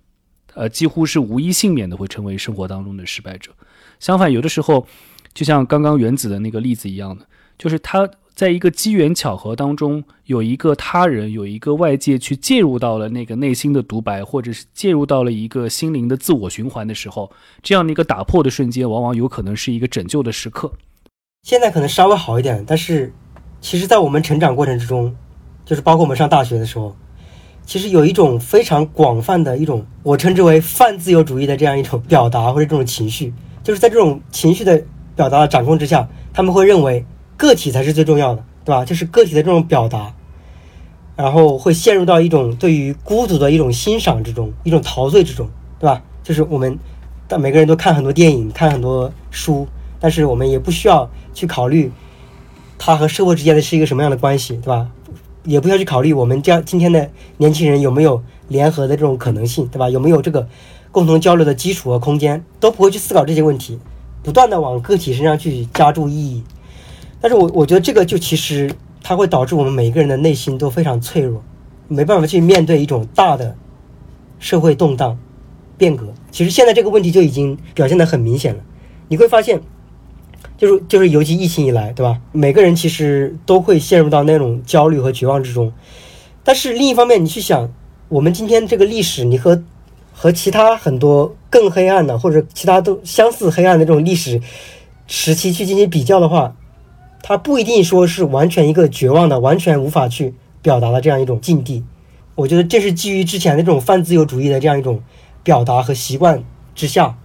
[0.55, 3.51] 呃，几乎是无一幸免的会成为生活当中的失败者。
[4.01, 4.87] 相反，有的时候，
[5.35, 7.27] 就像刚刚原子的那个例子一样的，
[7.59, 17.31] 就是他在一个机缘巧合当中，有一个他人，有一个外界去介入到了那个内心的独白，或者是介入到了一个心灵的自我循环的时候，
[17.63, 20.73] 这样的一个打破的瞬间，往往有可能是一个拯救的时刻。
[21.47, 23.13] 现在可能稍微好一点，但是
[23.61, 25.15] 其实，在我们成长过程之中。
[25.65, 26.97] 就是包括我们上大学的时候，
[27.65, 33.33] 其实有一种非常广泛的一种，我称之为泛自由主义的这样一种表达或者这种情绪，
[33.63, 34.83] 就是在这种情绪的
[35.15, 37.05] 表达的掌控之下，他们会认为
[37.37, 38.85] 个体才是最重要的，对吧？
[38.85, 40.13] 就是个体的这种表达，
[41.15, 46.03] 然后会陷入到一种对于孤独的一种欣赏之中，一种陶醉之中，对吧？
[46.25, 46.77] 就是我们，
[47.29, 49.67] 但每个人都看很多电影，看很多书，
[49.99, 51.91] 但是我们也不需要去考虑
[52.79, 54.89] 他和社会之间的是一个什么样的关系，对吧？
[55.45, 59.89] 也不要去考虑我们这样今天的年轻人有没有联合的这种可能性，对吧？
[59.89, 60.49] 有没有这个
[60.91, 63.79] 共同交流的基础和空间，都不会去思考这些问题，
[64.25, 66.43] 不断的往个体身上去加注意义。
[67.21, 68.71] 但是我我觉得这个就其实
[69.03, 71.43] 它会导致我们每一个人的内心都非常脆弱，
[71.87, 73.57] 没办法去面对一种大的
[74.41, 75.17] 社会动荡
[75.79, 76.13] 变革。
[76.33, 78.61] 其实现在这个问题就已经表现得很明显了，
[79.09, 79.63] 你会发现。
[80.59, 82.19] 就是就是，尤其疫情以来，对吧？
[82.33, 85.71] 每个人其实都会陷入到那种焦虑和绝望之中。
[86.43, 87.71] 但是另一方面，你去想，
[88.09, 89.63] 我们今天这个历史，你和
[90.15, 94.41] 和其他很多更黑暗的，或者其他都相似黑暗的这种历史
[95.07, 96.57] 时期去进行比较的话，
[97.23, 100.33] 它不一定说是完全一个绝望的、完全无法去
[100.63, 101.85] 表达的这样一种境地。
[102.35, 105.03] 我觉得这是基于之前的这种泛自由主义的这样一种
[105.43, 106.43] 表达和习惯
[106.75, 107.19] 之下，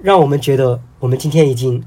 [0.00, 1.84] 让我们觉得我们今天已经。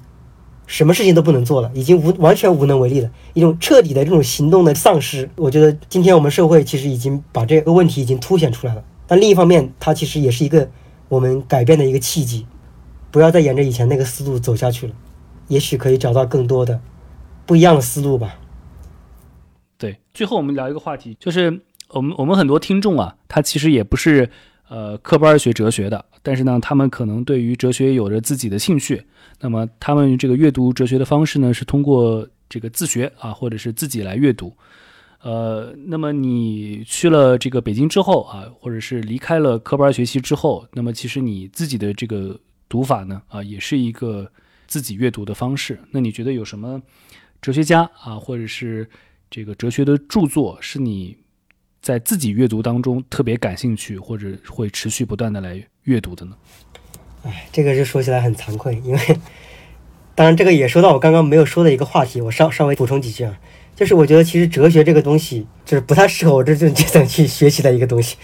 [0.65, 5.29] 什么事情都不能做了，已经无完全无能为力了，一种彻底的这种行动的丧失。
[5.35, 8.83] 我觉得今天我们社会其实已经把这个问题已经凸显出来了。
[9.05, 10.69] 但另一方面，它其实也是一个
[11.09, 12.47] 我们改变的一个契机，
[13.11, 14.93] 不要再沿着以前那个思路走下去了，
[15.49, 16.79] 也许可以找到更多的
[17.45, 18.39] 不一样的思路吧。
[19.77, 24.29] 对，最后我们聊一个话题，就是我们我们很多听众啊，他其实也不是
[24.73, 29.05] 呃科班学哲学的，但是呢，他们可能对于哲学有着自己的兴趣。
[29.39, 34.51] 那么他们这个阅读哲学的方式呢，是通过这个自学啊，或者是自己来阅读。
[35.21, 44.27] 呃，那么你去了这个北京之后啊，或者是离开了科班学习之后，那么其实你自己的这个读法呢，啊，也是一个
[44.65, 45.79] 自己阅读的方式。
[45.91, 46.81] 那你觉得有什么
[47.39, 48.89] 哲学家啊，或者是
[49.29, 51.15] 这个哲学的著作，是你
[51.83, 56.31] 在自己阅读当中特别感兴趣，或者会持续不断的来阅读的呢？
[57.23, 58.99] 哎，这个就说起来很惭愧，因为
[60.15, 63.37] 当然这个也说到我刚刚没有说的一个话题，我稍稍微补充几句啊。
[63.75, 68.15] 就是我觉得其实哲学这个东西，就是不太适合我这种阶层去学习的一个东西，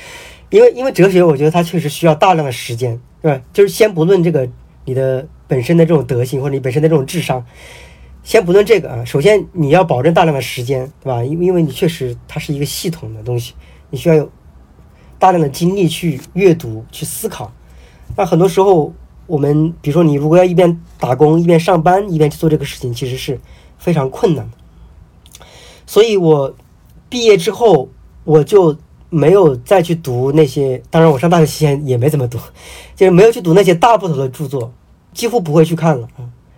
[0.51, 3.41] 因为因为哲学，我觉得它确实需要大量的时间，对吧？
[3.51, 4.47] 就是先不论这个
[4.85, 7.45] 你的本身的这种德行或者你本身的这种智商，
[8.23, 11.23] 先不论这个啊，首先你要保证大量的时间，对吧？
[11.23, 13.53] 因因为你确实它是一个系统的东西，
[13.89, 14.29] 你需要有
[15.17, 17.51] 大量的精力去阅读、去思考。
[18.15, 18.93] 那很多时候，
[19.25, 23.39] 我们比如说你如果要一边打工一边上班一边去做这个事情，其实是
[23.77, 24.57] 非常困难的。
[25.87, 26.53] 所以，我
[27.09, 27.89] 毕业之后，
[28.23, 28.77] 我就
[29.09, 30.79] 没有再去读那些。
[30.91, 32.37] 当然，我上大学期间也没怎么读，
[32.95, 34.71] 就是没有去读那些大部头的著作，
[35.13, 36.07] 几乎不会去看了。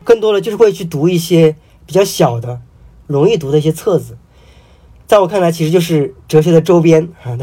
[0.04, 2.62] 更多的就是会去读一些比较小的、
[3.08, 4.18] 容易读的一些册子。
[5.08, 7.38] 在我看来，其实就是哲学的周边 啊，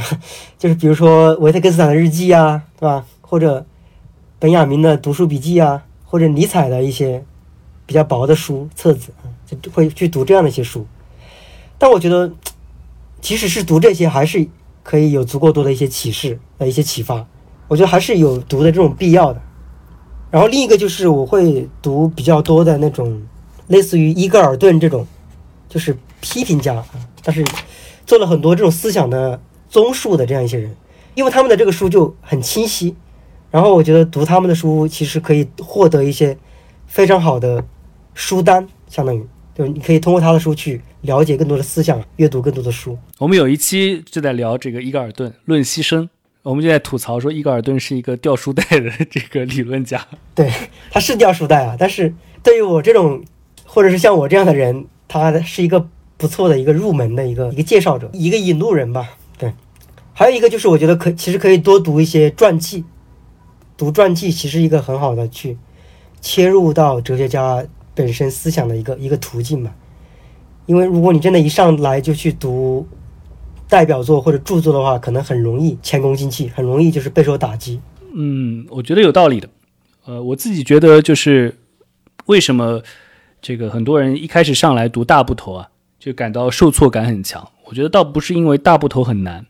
[0.59, 3.04] 就是比如说维特根斯坦的日记啊，对吧？
[3.20, 3.66] 或者
[4.38, 7.24] 本雅明的读书笔记啊，或者尼采的一些
[7.84, 9.28] 比较薄的书册子啊，
[9.61, 10.86] 就会去读这样的一些书。
[11.76, 12.32] 但我觉得，
[13.20, 14.48] 即使是读这些，还是
[14.82, 17.26] 可以有足够多的一些启示的一些启发。
[17.68, 19.42] 我觉得还是有读的这种必要的。
[20.31, 23.22] 然后另一个就是我会读比较多的那种，
[23.68, 25.07] 类似于伊戈尔顿这种，
[25.68, 26.85] 就是批评家，
[27.22, 27.45] 但是
[28.05, 30.74] 做了很多这种思想的综述的这样一些人，
[31.14, 32.95] 因为他们的这个书就很清晰。
[33.51, 36.37] 然后我觉得读他们的书，其实可以获得一些
[36.87, 37.64] 非常好的
[38.12, 39.26] 书单，相当于。
[39.55, 42.97] 就是你可以通过他的书去了解更多的思想，阅读更多的书。
[43.18, 46.09] 我们有一期就在聊这个伊戈尔顿论牺牲，
[46.49, 50.07] 我们就在吐槽说伊戈尔顿是一个掉书袋的这个理论家。
[50.34, 50.51] 对，
[50.90, 53.22] 他是掉书袋啊，但是对于我这种，
[53.66, 55.86] 或者是像我这样的人，他是一个
[56.16, 59.11] 不错的一个入门的一个一个介绍者，一个引路人吧。
[59.36, 59.53] 对，
[60.14, 62.82] 还有一个就是我觉得可其实可以多读一些传记，
[63.76, 65.59] 读传记其实一个很好的去
[66.20, 67.64] 切入到哲学家。
[67.94, 69.74] 本身思想的一个一个途径吧，
[70.66, 72.86] 因为如果你真的一上来就去读
[73.68, 77.80] 代表作或者著作的话，可能很容易前功尽弃，很容易就是备受打击。
[78.14, 79.48] 嗯，我觉得有道理的。
[80.06, 81.54] 呃，我自己觉得就是
[82.26, 82.82] 为什么
[83.42, 87.46] 这个很多人一开始上来读大部头啊，就感到受挫感很强。
[87.66, 89.44] 我觉得倒不是因为大部头很难，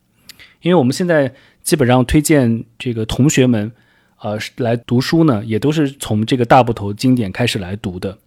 [0.62, 3.70] 因为我们现在基本上推荐这个同学们
[4.16, 8.18] 啊来读书呢，也都是从这个大部头经典开始来读的。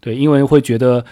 [0.00, 1.04] 对，因为会觉得，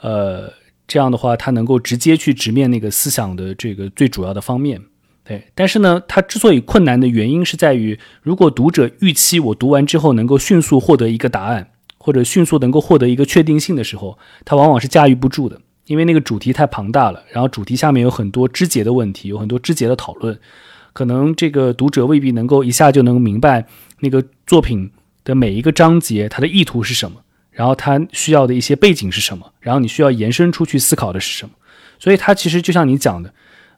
[0.00, 0.52] 呃，
[0.92, 4.78] 这样的话，他能够直接去直面那个思想的这个最主要的方面。
[5.24, 20.38] 对，但是呢，他之所以困难的原因是在于，如果读者预期我读完之后能够迅速获得一个答案，或者迅速能够获得一个确定性的时候，他往往是驾驭不住的，因为那个主题太庞大了，然后主题下面有很多枝节的问题，有很多枝节的讨论，
[20.92, 23.64] 可能这个读者未必能够一下就能明白
[24.00, 24.90] 那个作品
[25.24, 27.22] 的每一个章节它的意图是什么。
[27.52, 29.52] 然后他需要的一些背景是什么？
[29.60, 31.52] 然后你需要延伸出去思考的是什么？
[31.98, 33.32] 所以它其实就像你讲的，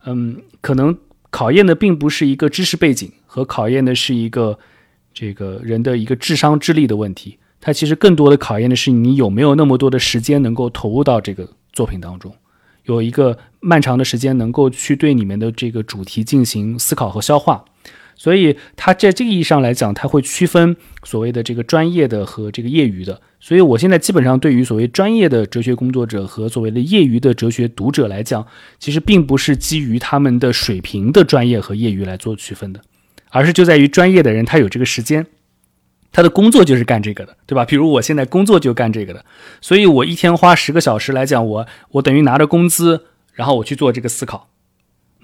[0.07, 0.97] 嗯，可能
[1.29, 4.59] 考验的并不是一个知识背景，和考验的是一个
[5.13, 7.39] 这个人的一个智商智力的问题。
[7.61, 12.35] 它其实更多的考验的是你有没有那么多的时间能够投入到这个作品当中，
[12.85, 17.65] 有一个漫长的时间能够去对里面的这个主题进行思考和消化。
[18.17, 23.21] 所以，他在这个意义上来讲，他会区分所谓的这个专业的和这个业余的。
[23.41, 28.47] 所以我现在基本上对于所谓专业的哲学工作者和所谓的业余的哲学读者来讲，
[28.79, 32.81] 其实并不是基于他们的水平的专业和业余来做区分的，
[33.31, 35.27] 而是就在于专业的人他有这个时间，
[36.11, 37.67] 他的工作就是干这个的，对吧？
[37.67, 39.25] 比如我现在工作就干这个的，
[39.61, 43.05] 所以我一天花十个小时来讲，我我等于拿着工资，
[43.35, 44.49] 然后我去做这个思考。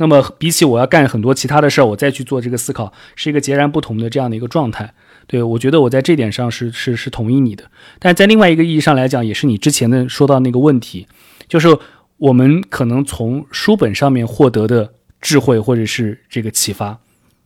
[0.00, 4.94] 那么，比起我要干很多其他的事儿，我再去做这个思考，是一个截然不同的这样的一个状态。
[5.26, 7.64] 对我觉得我在这点上是是是同意你的，
[7.98, 11.06] 但在另外一个意义上来讲，也是你之前的说到那个问题，
[11.46, 11.68] 就是
[12.16, 14.90] 我们可能从书本上面获得的
[15.20, 16.98] 智慧或者是这个启发，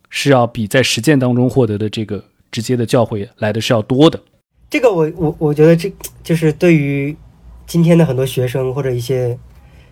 [0.09, 4.23] 是要比在实践当中获得的这个直接的教诲来的是要多的。
[4.71, 5.93] 这个我我我觉得这
[6.23, 7.17] 就是对于
[7.67, 9.37] 今天的很多学生或者一些。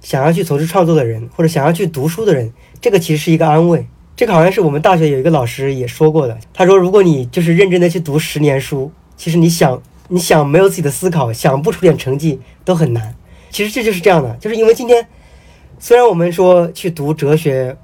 [0.03, 3.87] 想要去从事创作的人，或者想要去读书的人，这个其实是一个安慰。
[4.15, 6.37] 这个好像是我们大学有一个老师也说过的。
[6.53, 13.15] 他说，如果你就是认真的去读十年书，其实你想你想没有自己的思考，想不出点成绩都很难。
[13.51, 15.09] 其实这就是这样的，就是因为今天
[15.79, 17.77] 虽然我们说去读哲学，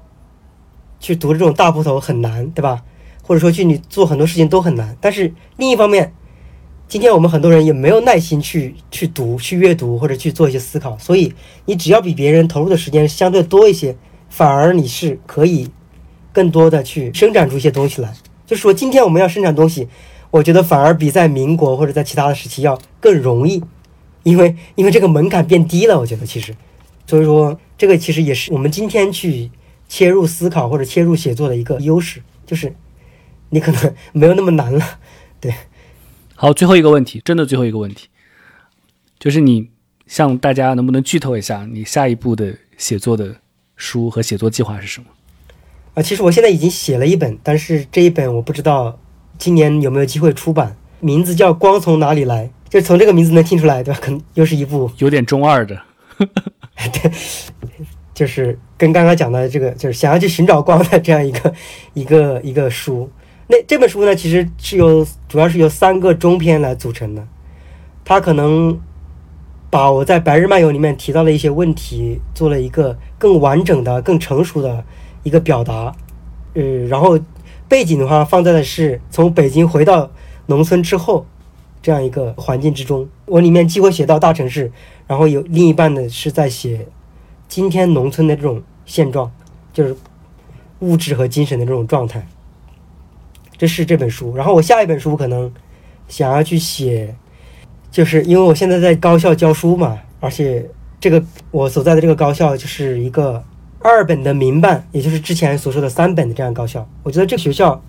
[0.99, 2.83] 去读这种大部头很难，对吧？
[3.23, 6.13] 或者说去你做很多事情都很难，但是另一方面，
[6.89, 11.31] 今天我们很多人也没有耐心去去读、去阅读或者去做一些思考，所以
[11.65, 13.95] 你只要比别人投入的时间相对多一些，
[14.27, 15.69] 反而你是可以
[16.33, 18.11] 更多的去生产出一些东西来。
[18.47, 19.87] 就是说，今天我们要生产东西，
[20.31, 23.63] 我觉得反而比在民国或者在其他的时期要更容易，
[24.23, 25.99] 因为因为这个门槛变低了。
[25.99, 26.55] 我觉得其实，
[27.05, 29.51] 所以说这个其实也是我们今天去
[29.87, 32.73] 切入思考或者切入写作的一个优势，就是
[33.51, 34.83] 你可能没有那么难了。
[35.39, 35.53] 对，
[36.41, 38.07] 好，最后一个问题，真的最后一个问题，
[39.19, 39.69] 就是你
[40.07, 43.35] 向大家能不能剧透一下你下一步的写作的
[43.75, 45.07] 书和写作计划是什么？
[45.95, 48.97] 啊，其实我现在已经写了一本，但是这一本我不知道
[49.37, 50.77] 今年有没有机会出版。
[51.01, 53.99] 名字叫《光从哪里来》，就从这个名字能听出来，对吧？
[54.01, 55.77] 可能又是一部有点中二的，
[56.17, 57.11] 对，
[58.13, 61.53] 就是跟刚刚讲的这个，就是想要去寻找光的这样一个
[61.93, 63.11] 一个一个书。
[63.51, 67.27] 那这本书呢，其实是由主要是由三个中篇来组成的，
[68.05, 68.79] 它可能
[69.71, 74.85] 把我在《白日漫游》里面提到的一些问题做了一个更完整的、更成熟的
[75.23, 75.95] 一个表达。
[76.53, 77.19] 呃，然后
[77.67, 80.11] 背景的话放在的是从北京回到
[80.45, 81.25] 农村之后
[81.81, 83.09] 这样一个环境之中。
[83.25, 84.71] 我里面既会写到大城市，
[85.07, 86.87] 然后有另一半呢是在写
[87.47, 89.31] 今天农村的这种现状，
[89.73, 89.95] 就是
[90.81, 92.27] 物质和精神的这种状态。
[93.59, 95.51] 这是这本书，然后我下一本书可能
[96.07, 97.13] 想要去写，
[97.91, 100.65] 就是因为我现在在高校教书嘛，而且
[100.97, 103.43] 这个我所在的这个高校就是一个
[103.79, 106.87] 二本的民办，也就是之前所说的三本的这样高校。
[107.03, 107.83] 我觉得这个学校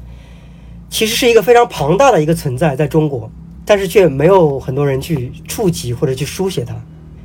[0.89, 3.31] 其实是一个非常庞大的一个存在，在中国，
[3.65, 6.75] 但是却没有很多人去触及或者去书写它，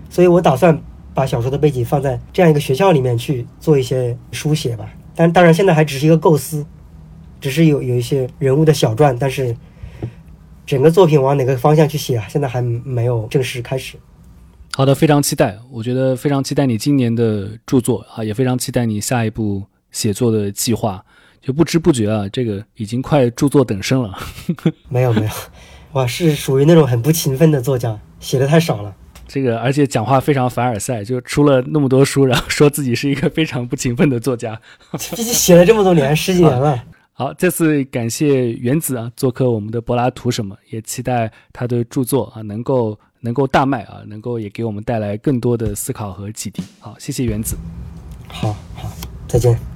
[0.07, 0.79] 所以我打算
[1.15, 4.87] 把小说的背景放在这样一个学校里面去做一些书写吧。
[5.15, 6.63] 但当然现在还只是一个构思。
[7.45, 9.55] 只是有有一些人物的小传，但是
[10.65, 12.25] 整个作品往哪个方向去写啊？
[12.27, 13.97] 现在还没有正式开始。
[14.73, 15.55] 好的，非常期待。
[15.71, 21.05] 我觉得非常期待你今年的著作啊，也非常期待你下一步写作的计划。
[21.39, 24.17] 就不知不觉啊，这个已经快著作等身了。
[24.89, 25.31] 没 有没有，
[25.91, 28.91] 我是属于那种很不勤奋的作家，写的太少了。
[29.27, 34.59] 这个而且讲话非常凡尔赛，就出了那么多书，然后说自己是一个非常不勤奋的作家。
[35.15, 36.83] 毕竟写了这么多年，十几年了。
[37.17, 46.61] 好，再次感谢原子啊做客我们的柏拉图什么，也期待他的著作啊能够能够大卖啊，能够也给我们带来更多的思考和启迪。
[46.77, 47.55] 好，谢谢原子。
[48.27, 48.91] 好好，
[49.29, 49.74] 再见。